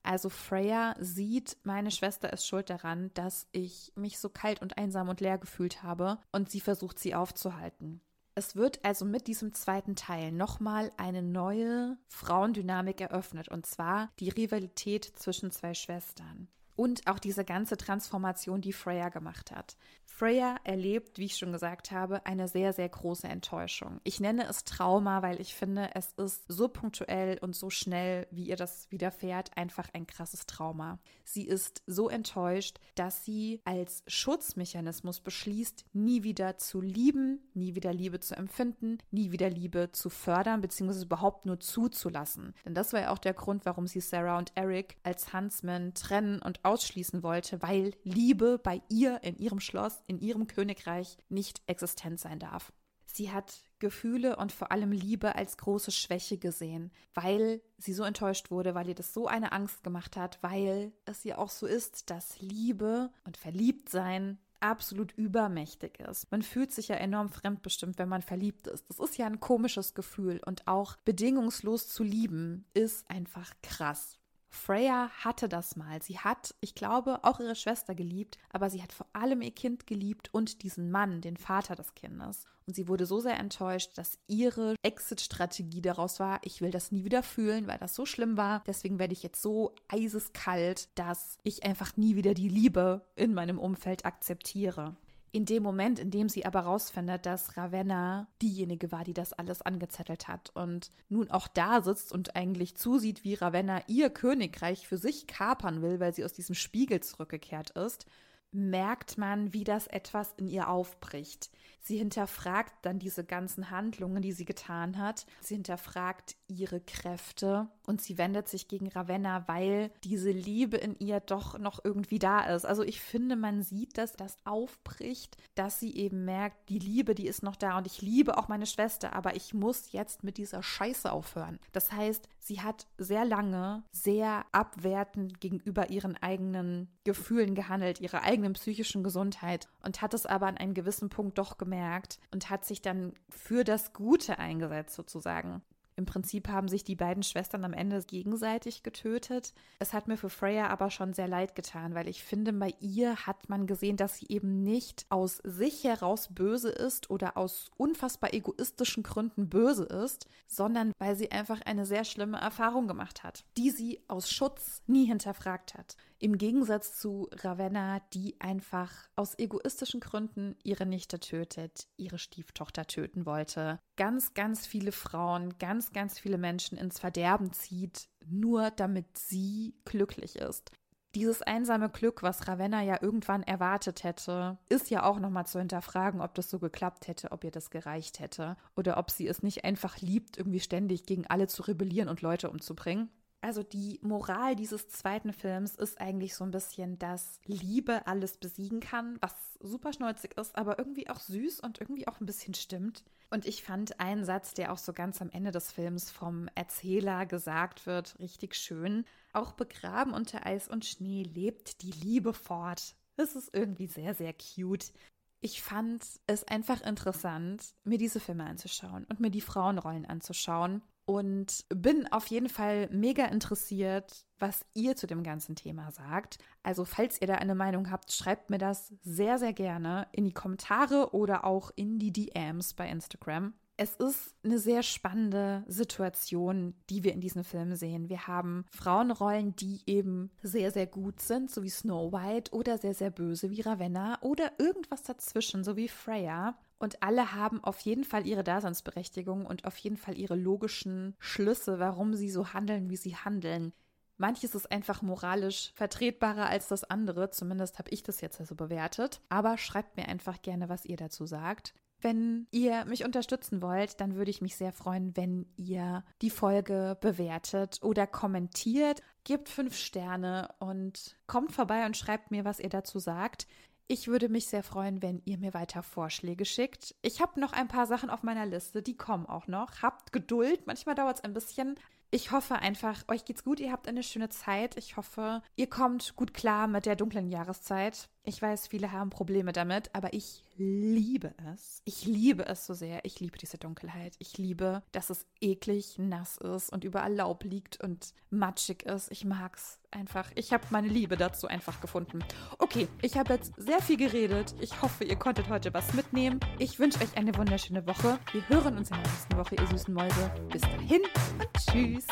Also 0.05 0.29
Freya 0.29 0.95
sieht, 1.01 1.57
meine 1.65 1.91
Schwester 1.91 2.33
ist 2.33 2.47
schuld 2.47 2.71
daran, 2.71 3.11
dass 3.15 3.49
ich 3.53 3.93
mich 3.97 4.19
so 4.19 4.29
kalt 4.29 4.63
und 4.63 4.79
einsam 4.79 5.09
und 5.09 5.21
leer 5.21 5.39
gefühlt 5.39 5.83
habe 5.83 6.19
und 6.31 6.51
sie 6.51 6.61
versucht 6.61 6.99
sie 6.99 7.15
aufzuhalten. 7.15 8.01
Es 8.37 8.57
wird 8.57 8.85
also 8.85 9.05
mit 9.05 9.27
diesem 9.29 9.53
zweiten 9.55 9.97
Teil 9.97 10.33
nochmal 10.33 10.91
eine 10.97 11.23
neue 11.23 11.97
Frauendynamik 12.09 13.01
eröffnet, 13.01 13.49
und 13.49 13.65
zwar 13.65 14.11
die 14.19 14.29
Rivalität 14.29 15.05
zwischen 15.05 15.53
zwei 15.53 15.73
Schwestern 15.73 16.49
und 16.77 17.07
auch 17.07 17.19
diese 17.19 17.45
ganze 17.45 17.77
Transformation, 17.77 18.61
die 18.61 18.73
Freya 18.73 19.09
gemacht 19.09 19.51
hat. 19.51 19.77
Freya 20.17 20.59
erlebt, 20.63 21.19
wie 21.19 21.25
ich 21.25 21.37
schon 21.37 21.51
gesagt 21.51 21.91
habe, 21.91 22.25
eine 22.25 22.47
sehr, 22.47 22.73
sehr 22.73 22.89
große 22.89 23.27
Enttäuschung. 23.27 24.01
Ich 24.05 24.21
nenne 24.21 24.47
es 24.49 24.65
Trauma, 24.65 25.23
weil 25.23 25.41
ich 25.41 25.57
finde, 25.57 25.91
es 25.95 26.13
ist 26.13 26.45
so 26.47 26.69
punktuell 26.69 27.39
und 27.41 27.57
so 27.57 27.69
schnell, 27.69 28.29
wie 28.31 28.45
ihr 28.45 28.55
das 28.55 28.89
widerfährt, 28.93 29.57
einfach 29.57 29.89
ein 29.93 30.07
krasses 30.07 30.47
Trauma. 30.47 31.01
Sie 31.25 31.45
ist 31.45 31.83
so 31.89 32.09
enttäuscht, 32.09 32.79
dass 32.95 33.25
sie 33.25 33.61
als 33.65 34.05
Schutzmechanismus 34.07 35.19
beschließt, 35.19 35.85
nie 35.95 36.23
wieder 36.23 36.59
zu 36.59 36.81
lieben, 36.81 37.41
nie 37.53 37.75
wieder 37.75 37.93
Liebe 37.93 38.21
zu 38.21 38.37
empfinden, 38.37 38.99
nie 39.11 39.33
wieder 39.33 39.51
Liebe 39.51 39.91
zu 39.91 40.11
fördern, 40.11 40.61
beziehungsweise 40.61 41.07
überhaupt 41.07 41.45
nur 41.45 41.59
zuzulassen. 41.59 42.55
Denn 42.65 42.75
das 42.75 42.93
war 42.93 43.01
ja 43.01 43.11
auch 43.11 43.19
der 43.19 43.35
Grund, 43.35 43.67
warum 43.67 43.89
sie 43.89 44.01
Sarah 44.01 44.39
und 44.39 44.53
Eric 44.55 44.97
als 45.03 45.33
Huntsman 45.33 45.93
trennen 45.95 46.41
und 46.41 46.65
ausschließen 46.65 47.25
wollte, 47.25 47.61
weil 47.63 47.95
Liebe 48.05 48.61
bei 48.63 48.81
ihr 48.89 49.21
in 49.25 49.37
ihrem 49.39 49.59
Schloss 49.59 50.04
in 50.07 50.19
ihrem 50.19 50.47
Königreich 50.47 51.19
nicht 51.29 51.63
existent 51.67 52.21
sein 52.21 52.39
darf. 52.39 52.73
Sie 53.07 53.31
hat 53.31 53.63
Gefühle 53.79 54.37
und 54.37 54.51
vor 54.51 54.73
allem 54.73 54.91
Liebe 54.91 55.37
als 55.37 55.57
große 55.57 55.93
Schwäche 55.93 56.39
gesehen, 56.39 56.91
weil 57.13 57.61
sie 57.79 57.93
so 57.93 58.03
enttäuscht 58.03 58.51
wurde, 58.51 58.75
weil 58.75 58.89
ihr 58.89 58.95
das 58.95 59.15
so 59.15 59.29
eine 59.29 59.53
Angst 59.53 59.85
gemacht 59.85 60.17
hat, 60.17 60.43
weil 60.43 60.93
es 61.05 61.25
ihr 61.25 61.39
auch 61.39 61.51
so 61.51 61.67
ist, 61.67 62.11
dass 62.11 62.41
Liebe 62.41 63.11
und 63.25 63.37
Verliebtsein 63.37 64.39
absolut 64.59 65.13
übermächtig 65.13 66.01
ist. 66.01 66.31
Man 66.33 66.43
fühlt 66.43 66.73
sich 66.73 66.89
ja 66.89 66.97
enorm 66.97 67.29
fremdbestimmt, 67.29 67.99
wenn 67.99 68.09
man 68.09 68.23
verliebt 68.23 68.67
ist. 68.67 68.89
Das 68.89 68.99
ist 68.99 69.19
ja 69.19 69.27
ein 69.27 69.39
komisches 69.39 69.95
Gefühl 69.95 70.41
und 70.45 70.67
auch 70.67 70.97
bedingungslos 71.05 71.89
zu 71.89 72.03
lieben 72.03 72.65
ist 72.73 73.09
einfach 73.11 73.53
krass. 73.63 74.19
Freya 74.55 75.11
hatte 75.19 75.49
das 75.49 75.77
mal. 75.77 76.03
Sie 76.03 76.19
hat, 76.19 76.55
ich 76.61 76.75
glaube, 76.75 77.21
auch 77.23 77.41
ihre 77.41 77.57
Schwester 77.57 77.95
geliebt, 77.95 78.39
aber 78.51 78.71
sie 78.71 78.83
hat 78.83 78.93
vor 78.93 79.07
allem 79.13 79.43
ihr 79.43 79.51
Kind 79.51 79.87
geliebt 79.87 80.29
und 80.33 80.63
diesen 80.63 80.91
Mann, 80.91 81.21
den 81.21 81.37
Vater 81.37 81.75
des 81.75 81.95
Kindes. 81.95 82.47
Und 82.67 82.75
sie 82.75 82.89
wurde 82.89 83.05
so 83.05 83.21
sehr 83.21 83.39
enttäuscht, 83.39 83.91
dass 83.97 84.19
ihre 84.27 84.75
Exit-Strategie 84.83 85.83
daraus 85.83 86.19
war, 86.19 86.41
ich 86.43 86.63
will 86.63 86.71
das 86.71 86.93
nie 86.93 87.05
wieder 87.05 87.23
fühlen, 87.23 87.67
weil 87.67 87.79
das 87.79 87.95
so 87.95 88.07
schlimm 88.07 88.37
war. 88.37 88.63
Deswegen 88.67 88.99
werde 88.99 89.13
ich 89.13 89.23
jetzt 89.23 89.43
so 89.43 89.75
eiseskalt, 89.89 90.89
dass 90.99 91.37
ich 91.43 91.65
einfach 91.65 91.97
nie 91.97 92.17
wieder 92.17 92.33
die 92.33 92.49
Liebe 92.49 93.03
in 93.17 93.35
meinem 93.35 93.59
Umfeld 93.59 94.07
akzeptiere. 94.07 94.97
In 95.35 95.47
dem 95.47 95.65
Moment, 95.65 95.99
in 95.99 96.13
dem 96.13 96.29
sie 96.29 96.47
aber 96.47 96.61
rausfindet, 96.61 97.27
dass 97.27 97.57
Ravenna 97.57 98.29
diejenige 98.41 98.93
war, 98.93 99.03
die 99.03 99.15
das 99.15 99.33
alles 99.33 99.63
angezettelt 99.63 100.29
hat 100.29 100.51
und 100.55 100.93
nun 101.09 101.29
auch 101.29 101.49
da 101.49 101.83
sitzt 101.83 102.13
und 102.13 102.37
eigentlich 102.37 102.77
zusieht, 102.77 103.25
wie 103.25 103.35
Ravenna 103.35 103.83
ihr 103.89 104.11
Königreich 104.11 104.87
für 104.87 104.97
sich 104.97 105.27
kapern 105.27 105.83
will, 105.83 105.99
weil 105.99 106.15
sie 106.15 106.25
aus 106.25 106.35
diesem 106.35 106.55
Spiegel 106.55 107.01
zurückgekehrt 107.01 107.71
ist, 107.71 108.07
merkt 108.55 109.19
man, 109.19 109.53
wie 109.53 109.65
das 109.65 109.87
etwas 109.87 110.33
in 110.37 110.49
ihr 110.49 110.69
aufbricht. 110.69 111.51
Sie 111.87 111.99
hinterfragt 111.99 112.73
dann 112.81 112.99
diese 112.99 113.25
ganzen 113.25 113.71
Handlungen, 113.71 114.23
die 114.23 114.33
sie 114.33 114.47
getan 114.47 114.97
hat. 114.97 115.27
Sie 115.43 115.55
hinterfragt 115.55 116.35
ihre 116.49 116.81
Kräfte 116.81 117.69
und 117.87 118.01
sie 118.01 118.17
wendet 118.17 118.49
sich 118.49 118.69
gegen 118.69 118.89
Ravenna, 118.89 119.47
weil 119.49 119.91
diese 120.03 120.31
Liebe 120.31 120.79
in 120.79 120.97
ihr 120.99 121.21
doch 121.21 121.59
noch 121.59 121.85
irgendwie 121.85 122.19
da 122.19 122.41
ist. 122.55 122.65
Also 122.65 122.83
ich 122.83 123.01
finde, 123.01 123.37
man 123.37 123.63
sieht, 123.63 123.99
dass 123.99 124.15
das 124.15 124.39
aufbricht, 124.45 125.37
dass 125.55 125.79
sie 125.79 125.95
eben 125.95 126.25
merkt, 126.25 126.71
die 126.71 126.79
Liebe, 126.79 127.15
die 127.15 127.27
ist 127.27 127.43
noch 127.43 127.57
da 127.57 127.77
und 127.77 127.87
ich 127.87 128.01
liebe 128.01 128.39
auch 128.39 128.49
meine 128.49 128.67
Schwester, 128.67 129.15
aber 129.15 129.37
ich 129.37 129.53
muss 129.53 129.93
jetzt 129.93 130.25
mit 130.25 130.39
dieser 130.39 130.63
Scheiße 130.63 131.13
aufhören. 131.13 131.59
Das 131.73 131.93
heißt, 131.93 132.29
sie 132.41 132.63
hat 132.63 132.87
sehr 132.97 133.25
lange 133.27 133.83
sehr 133.93 134.47
abwertend 134.53 135.41
gegenüber 135.41 135.91
ihren 135.91 136.17
eigenen 136.17 136.89
Gefühlen 137.05 137.55
gehandelt, 137.55 138.01
ihrer 138.01 138.23
eigenen 138.23 138.44
psychischen 138.53 139.03
Gesundheit 139.03 139.69
und 139.83 140.03
hat 140.03 140.15
es 140.15 140.27
aber 140.27 140.47
an 140.47 140.59
einem 140.59 140.75
gewissen 140.75 141.09
Punkt 141.09 141.39
doch 141.39 141.59
gemerkt, 141.59 141.95
gemerkt 142.05 142.19
und 142.33 142.51
hat 142.51 142.65
sich 142.65 142.83
dann 142.83 143.13
für 143.29 143.65
das 143.65 143.93
Gute 143.93 144.39
eingesetzt 144.39 144.95
sozusagen. 144.95 145.63
Im 145.97 146.07
Prinzip 146.07 146.49
haben 146.49 146.69
sich 146.69 146.83
die 146.83 146.97
beiden 146.97 147.23
Schwestern 147.23 147.65
am 147.65 147.73
Ende 147.73 148.03
gegenseitig 148.03 148.83
getötet. 148.83 149.55
Es 149.79 149.93
hat 149.93 150.09
mir 150.09 150.17
für 150.17 150.31
Freya 150.31 150.69
aber 150.69 150.91
schon 150.91 151.15
sehr 151.15 151.29
leid 151.29 151.55
getan, 151.55 151.95
weil 151.95 152.09
ich 152.09 152.25
finde, 152.25 152.53
bei 152.53 152.75
ihr 152.81 153.27
hat 153.27 153.49
man 153.49 153.67
gesehen, 153.67 153.97
dass 153.97 154.19
sie 154.19 154.27
eben 154.29 154.65
nicht 154.65 155.07
aus 155.09 155.41
sich 155.45 155.85
heraus 155.85 156.29
böse 156.35 156.71
ist 156.71 157.11
oder 157.11 157.37
aus 157.37 157.71
unfassbar 157.77 158.35
egoistischen 158.35 159.05
Gründen 159.05 159.49
böse 159.49 159.85
ist, 159.85 160.27
sondern 160.49 160.93
weil 160.99 161.15
sie 161.15 161.31
einfach 161.31 161.61
eine 161.63 161.87
sehr 161.87 162.05
schlimme 162.05 162.39
Erfahrung 162.39 162.89
gemacht 162.89 163.23
hat, 163.23 163.45
die 163.57 163.71
sie 163.71 164.01
aus 164.09 164.31
Schutz 164.31 164.83
nie 164.87 165.07
hinterfragt 165.07 165.75
hat. 165.75 165.97
Im 166.19 166.39
Gegensatz 166.39 166.99
zu 166.99 167.29
Ravenna, 167.33 168.01
die 168.15 168.41
einfach 168.41 168.91
aus 169.15 169.39
egoistischen 169.39 170.01
Gründen 170.01 170.57
ihre 170.63 170.87
Nichte 170.87 171.21
tötet, 171.21 171.87
ihre 171.99 172.19
Stieftochter 172.19 172.87
töten 172.87 173.27
wollte, 173.27 173.79
ganz, 173.97 174.33
ganz 174.33 174.67
viele 174.67 174.93
Frauen, 174.93 175.59
ganz, 175.59 175.84
ganz 175.93 176.19
viele 176.19 176.39
Menschen 176.39 176.79
ins 176.79 176.99
Verderben 176.99 177.53
zieht, 177.53 178.09
nur 178.27 178.71
damit 178.71 179.19
sie 179.19 179.75
glücklich 179.85 180.37
ist. 180.37 180.71
Dieses 181.15 181.43
einsame 181.43 181.91
Glück, 181.91 182.25
was 182.25 182.49
Ravenna 182.49 182.83
ja 182.83 182.99
irgendwann 183.01 183.45
erwartet 183.45 184.03
hätte, 184.03 184.59
ist 184.69 184.91
ja 184.91 185.05
auch 185.05 185.21
nochmal 185.21 185.47
zu 185.47 185.61
hinterfragen, 185.61 186.21
ob 186.21 186.35
das 186.35 186.51
so 186.51 186.59
geklappt 186.59 187.07
hätte, 187.07 187.31
ob 187.31 187.45
ihr 187.45 187.53
das 187.53 187.71
gereicht 187.71 188.19
hätte 188.19 188.57
oder 188.75 188.97
ob 188.97 189.13
sie 189.13 189.29
es 189.29 189.43
nicht 189.43 189.65
einfach 189.65 189.99
liebt, 189.99 190.37
irgendwie 190.39 190.59
ständig 190.59 191.07
gegen 191.07 191.27
alle 191.29 191.47
zu 191.47 191.63
rebellieren 191.63 192.09
und 192.09 192.21
Leute 192.21 192.51
umzubringen. 192.51 193.11
Also 193.45 193.63
die 193.63 194.01
Moral 194.03 194.57
dieses 194.57 194.89
zweiten 194.89 195.35
Films 195.35 195.75
ist 195.75 196.01
eigentlich 196.01 196.35
so 196.35 196.45
ein 196.45 196.51
bisschen, 196.51 196.99
dass 196.99 197.41
Liebe 197.45 198.07
alles 198.07 198.39
besiegen 198.39 198.81
kann, 198.81 199.19
was 199.21 199.35
super 199.61 199.93
schnäuzig 199.93 200.39
ist, 200.39 200.57
aber 200.57 200.79
irgendwie 200.79 201.11
auch 201.11 201.21
süß 201.21 201.61
und 201.61 201.79
irgendwie 201.79 202.09
auch 202.09 202.21
ein 202.21 202.27
bisschen 202.27 202.55
stimmt. 202.55 203.05
Und 203.35 203.47
ich 203.47 203.65
fand 203.65 203.99
einen 203.99 204.25
Satz, 204.25 204.55
der 204.55 204.73
auch 204.73 204.79
so 204.79 204.93
ganz 204.93 205.21
am 205.21 205.29
Ende 205.29 205.51
des 205.51 205.73
Films 205.73 206.09
vom 206.09 206.49
Erzähler 206.55 207.27
gesagt 207.27 207.85
wird, 207.85 208.17
richtig 208.21 208.55
schön. 208.55 209.05
Auch 209.33 209.55
begraben 209.55 210.15
unter 210.15 210.47
Eis 210.47 210.69
und 210.69 210.85
Schnee 210.85 211.25
lebt 211.25 211.83
die 211.83 211.91
Liebe 211.91 212.33
fort. 212.33 212.95
Das 213.17 213.35
ist 213.35 213.53
irgendwie 213.53 213.89
sehr, 213.89 214.15
sehr 214.15 214.33
cute. 214.35 214.93
Ich 215.41 215.63
fand 215.63 216.05
es 216.29 216.45
einfach 216.45 216.81
interessant, 216.83 217.75
mir 217.83 217.99
diese 217.99 218.21
Filme 218.21 218.45
anzuschauen 218.45 219.05
und 219.07 219.19
mir 219.19 219.31
die 219.31 219.41
Frauenrollen 219.41 220.07
anzuschauen 220.07 220.81
und 221.07 221.65
bin 221.69 222.11
auf 222.13 222.27
jeden 222.27 222.49
Fall 222.49 222.89
mega 222.91 223.27
interessiert, 223.27 224.27
was 224.39 224.65
ihr 224.75 224.97
zu 224.97 225.07
dem 225.07 225.23
ganzen 225.23 225.57
Thema 225.57 225.91
sagt. 225.91 226.39
Also 226.63 226.85
falls 226.85 227.21
ihr 227.21 227.27
da 227.27 227.35
eine 227.35 227.55
Meinung 227.55 227.91
habt, 227.91 228.13
schreibt 228.13 228.51
mir 228.51 228.59
das 228.59 228.93
sehr, 229.03 229.39
sehr 229.39 229.53
gerne 229.53 230.07
in 230.13 230.25
die 230.25 230.33
Kommentare 230.33 231.15
oder 231.15 231.45
auch 231.45 231.71
in 231.77 231.99
die 231.99 232.13
DMs 232.13 232.75
bei 232.75 232.89
Instagram. 232.89 233.55
Es 233.77 233.97
ist 233.97 234.37
eine 234.45 234.59
sehr 234.59 234.85
spannende 234.85 235.65
Situation, 235.67 236.75
die 236.91 237.03
wir 237.03 237.13
in 237.13 237.21
diesem 237.21 237.43
Film 237.43 237.75
sehen. 237.75 238.09
Wir 238.09 238.29
haben 238.29 238.65
Frauenrollen, 238.71 239.57
die 239.57 239.81
eben 239.87 240.31
sehr, 240.43 240.71
sehr 240.71 240.87
gut 240.87 241.21
sind, 241.21 241.51
so 241.51 241.65
wie 241.65 241.71
Snow 241.71 242.13
White, 242.13 242.53
oder 242.53 242.79
sehr, 242.79 242.95
sehr 242.95 243.11
böse 243.11 243.51
wie 243.51 243.63
Ravenna, 243.63 244.19
oder 244.23 244.53
irgendwas 244.59 245.03
dazwischen, 245.03 245.65
so 245.65 245.77
wie 245.77 245.89
Freya. 245.89 246.57
Und 246.79 247.03
alle 247.03 247.33
haben 247.33 247.63
auf 247.63 247.81
jeden 247.81 248.05
Fall 248.05 248.27
ihre 248.27 248.45
Daseinsberechtigung 248.45 249.47
und 249.47 249.65
auf 249.65 249.77
jeden 249.79 249.97
Fall 249.97 250.19
ihre 250.19 250.37
logischen 250.37 251.15
Schlüsse, 251.19 251.79
warum 251.79 252.15
sie 252.15 252.31
so 252.31 252.53
handeln, 252.53 252.91
wie 252.91 252.97
sie 252.97 253.17
handeln. 253.17 253.73
Manches 254.17 254.55
ist 254.55 254.71
einfach 254.71 255.03
moralisch 255.03 255.73
vertretbarer 255.75 256.47
als 256.47 256.69
das 256.69 256.85
andere, 256.85 257.31
zumindest 257.31 257.79
habe 257.79 257.91
ich 257.91 258.03
das 258.03 258.21
jetzt 258.21 258.45
so 258.45 258.55
bewertet. 258.55 259.21
Aber 259.29 259.59
schreibt 259.59 259.97
mir 259.97 260.09
einfach 260.09 260.41
gerne, 260.43 260.69
was 260.69 260.85
ihr 260.85 260.97
dazu 260.97 261.27
sagt. 261.27 261.75
Wenn 262.01 262.47
ihr 262.51 262.85
mich 262.85 263.05
unterstützen 263.05 263.63
wollt, 263.63 264.01
dann 264.01 264.15
würde 264.15 264.31
ich 264.31 264.43
mich 264.43 264.57
sehr 264.57 264.73
freuen, 264.73 265.17
wenn 265.17 265.47
ihr 265.57 266.05
die 266.21 266.31
Folge 266.31 266.99
bewertet 267.01 267.79
oder 267.83 268.07
kommentiert. 268.07 269.01
Gebt 269.25 269.49
fünf 269.49 269.77
Sterne 269.77 270.51
und 270.59 271.17
kommt 271.27 271.53
vorbei 271.53 271.87
und 271.87 271.97
schreibt 271.97 272.31
mir, 272.31 272.45
was 272.45 272.61
ihr 272.61 272.69
dazu 272.69 272.99
sagt. 272.99 273.47
Ich 273.87 274.09
würde 274.09 274.31
mich 274.31 274.47
sehr 274.47 274.63
freuen, 274.63 275.03
wenn 275.03 275.21
ihr 275.27 275.37
mir 275.37 275.53
weiter 275.53 275.83
Vorschläge 275.83 276.47
schickt. 276.47 276.95
Ich 277.03 277.21
habe 277.21 277.39
noch 277.39 277.53
ein 277.53 277.69
paar 277.69 277.87
Sachen 277.87 278.09
auf 278.09 278.23
meiner 278.23 278.47
Liste, 278.47 278.81
die 278.81 278.97
kommen 278.97 279.27
auch 279.27 279.47
noch. 279.47 279.83
Habt 279.83 280.11
Geduld, 280.11 280.67
manchmal 280.67 280.95
dauert 280.95 281.19
es 281.19 281.25
ein 281.25 281.35
bisschen. 281.35 281.75
Ich 282.11 282.31
hoffe 282.31 282.55
einfach, 282.55 283.03
euch 283.09 283.27
geht's 283.27 283.45
gut, 283.45 283.61
ihr 283.61 283.73
habt 283.73 283.87
eine 283.87 284.03
schöne 284.03 284.31
Zeit. 284.31 284.79
Ich 284.79 284.97
hoffe, 284.97 285.43
ihr 285.57 285.69
kommt 285.69 286.17
gut 286.17 286.33
klar 286.33 286.67
mit 286.67 286.87
der 286.87 286.97
dunklen 286.97 287.29
Jahreszeit. 287.29 288.09
Ich 288.23 288.41
weiß, 288.41 288.69
viele 288.69 288.91
haben 288.91 289.11
Probleme 289.11 289.53
damit, 289.53 289.95
aber 289.95 290.15
ich 290.15 290.45
liebe 290.57 291.35
es. 291.53 291.83
Ich 291.85 292.07
liebe 292.07 292.47
es 292.47 292.67
so 292.67 292.75
sehr. 292.75 293.05
Ich 293.05 293.21
liebe 293.21 293.39
diese 293.39 293.59
Dunkelheit. 293.59 294.15
Ich 294.19 294.39
liebe, 294.39 294.83
dass 294.93 295.11
es 295.11 295.27
eklig 295.41 295.99
nass 295.99 296.37
ist 296.39 296.73
und 296.73 296.85
überall 296.85 297.15
Laub 297.15 297.45
liegt 297.45 297.83
und 297.83 298.15
matschig 298.31 298.85
ist. 298.85 299.11
Ich 299.11 299.25
mag's 299.25 299.79
einfach. 299.91 300.31
Ich 300.35 300.53
habe 300.53 300.65
meine 300.71 300.89
Liebe 300.89 301.17
dazu 301.17 301.47
einfach 301.47 301.81
gefunden. 301.81 302.25
Okay, 302.59 302.89
ich 303.03 303.17
habe 303.17 303.35
jetzt 303.35 303.55
sehr 303.57 303.81
viel 303.81 303.97
geredet. 303.97 304.55
Ich 304.61 304.83
hoffe, 304.83 305.05
ihr 305.05 305.17
konntet 305.17 305.49
heute 305.49 305.73
was 305.75 305.95
mitnehmen. 305.95 306.41
Ich 306.59 306.79
wünsche 306.79 307.01
euch 307.01 307.17
eine 307.17 307.37
wunderschöne 307.37 307.87
Woche. 307.87 308.19
Wir 308.33 308.49
hören 308.49 308.77
uns 308.77 308.91
in 308.91 308.97
der 308.97 309.07
nächsten 309.07 309.37
Woche, 309.37 309.55
ihr 309.57 309.67
süßen 309.67 309.95
Mäuse. 309.95 310.31
Bis 310.51 310.63
dahin 310.63 311.03
und 311.39 311.49
tschüss. 311.71 312.07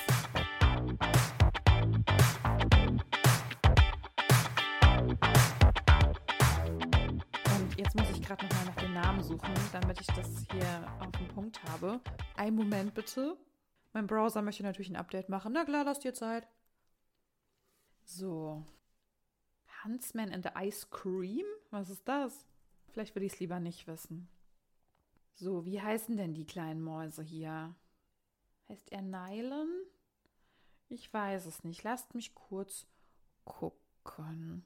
Damit 9.73 10.01
ich 10.01 10.07
das 10.09 10.47
hier 10.53 10.87
auf 11.01 11.11
den 11.13 11.29
Punkt 11.29 11.63
habe. 11.65 12.01
Ein 12.37 12.55
Moment 12.55 12.95
bitte. 12.95 13.37
Mein 13.93 14.07
Browser 14.07 14.43
möchte 14.43 14.63
natürlich 14.63 14.91
ein 14.91 14.97
Update 14.97 15.29
machen. 15.29 15.53
Na 15.53 15.65
klar, 15.65 15.85
lasst 15.85 16.05
dir 16.05 16.15
Zeit. 16.15 16.47
So. 18.05 18.65
Huntsman 19.85 20.31
and 20.31 20.51
Ice 20.61 20.87
Cream? 20.91 21.45
Was 21.71 21.91
ist 21.91 22.07
das? 22.07 22.47
Vielleicht 22.89 23.15
würde 23.15 23.27
ich 23.27 23.33
es 23.33 23.41
lieber 23.41 23.61
nicht 23.61 23.87
wissen. 23.87 24.29
So, 25.35 25.65
wie 25.65 25.81
heißen 25.81 26.17
denn 26.17 26.35
die 26.35 26.47
kleinen 26.47 26.83
Mäuse 26.83 27.23
hier? 27.23 27.75
Heißt 28.69 28.93
er 28.93 29.03
Nylon? 29.03 29.71
Ich 30.89 31.13
weiß 31.13 31.47
es 31.47 31.65
nicht. 31.65 31.83
Lasst 31.83 32.15
mich 32.15 32.35
kurz 32.35 32.87
gucken. 33.45 34.65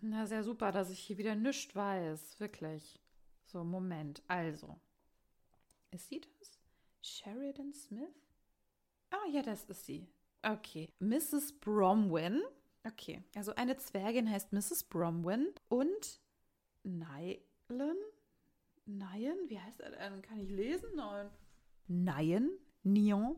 Na, 0.00 0.26
sehr 0.26 0.44
super, 0.44 0.70
dass 0.70 0.90
ich 0.90 1.00
hier 1.00 1.18
wieder 1.18 1.34
nichts 1.34 1.74
weiß. 1.74 2.38
Wirklich. 2.38 3.00
So, 3.54 3.62
Moment. 3.62 4.20
Also. 4.26 4.80
Ist 5.92 6.08
sie 6.08 6.20
das? 6.20 6.58
Sheridan 7.02 7.72
Smith? 7.72 8.10
Ah, 9.10 9.28
ja, 9.30 9.42
das 9.42 9.66
ist 9.66 9.86
sie. 9.86 10.08
Okay. 10.42 10.88
Mrs. 10.98 11.52
Bromwin. 11.60 12.42
Okay. 12.82 13.22
Also 13.36 13.54
eine 13.54 13.76
Zwergin 13.76 14.28
heißt 14.28 14.52
Mrs. 14.52 14.82
Bromwin 14.82 15.54
und 15.68 16.20
Nylen? 16.82 17.96
Nyan? 18.86 19.38
Wie 19.46 19.60
heißt 19.60 19.82
er 19.82 19.90
denn? 19.92 20.20
Kann 20.22 20.40
ich 20.40 20.50
lesen? 20.50 20.88
Nein. 20.96 21.30
Nyan? 21.86 22.50
Nyan? 22.82 23.36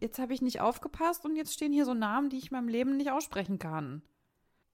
Jetzt 0.00 0.18
habe 0.18 0.34
ich 0.34 0.42
nicht 0.42 0.60
aufgepasst 0.60 1.24
und 1.24 1.36
jetzt 1.36 1.54
stehen 1.54 1.72
hier 1.72 1.84
so 1.84 1.94
Namen, 1.94 2.30
die 2.30 2.38
ich 2.38 2.50
in 2.50 2.56
meinem 2.56 2.68
Leben 2.68 2.96
nicht 2.96 3.12
aussprechen 3.12 3.60
kann. 3.60 4.02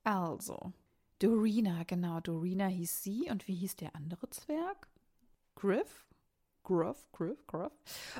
Also, 0.03 0.73
Dorina, 1.19 1.85
genau, 1.85 2.21
Dorina 2.21 2.67
hieß 2.67 3.03
sie. 3.03 3.29
Und 3.31 3.49
wie 3.49 3.55
hieß 3.55 3.77
der 3.77 3.95
andere 3.95 4.29
Zwerg? 4.31 4.89
Griff? 5.55 6.07
Gruff, 6.63 7.09
Griff, 7.13 7.47
Gruff. 7.47 7.73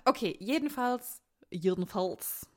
Okay, 0.05 0.37
jedenfalls, 0.41 1.21
jedenfalls 1.51 2.49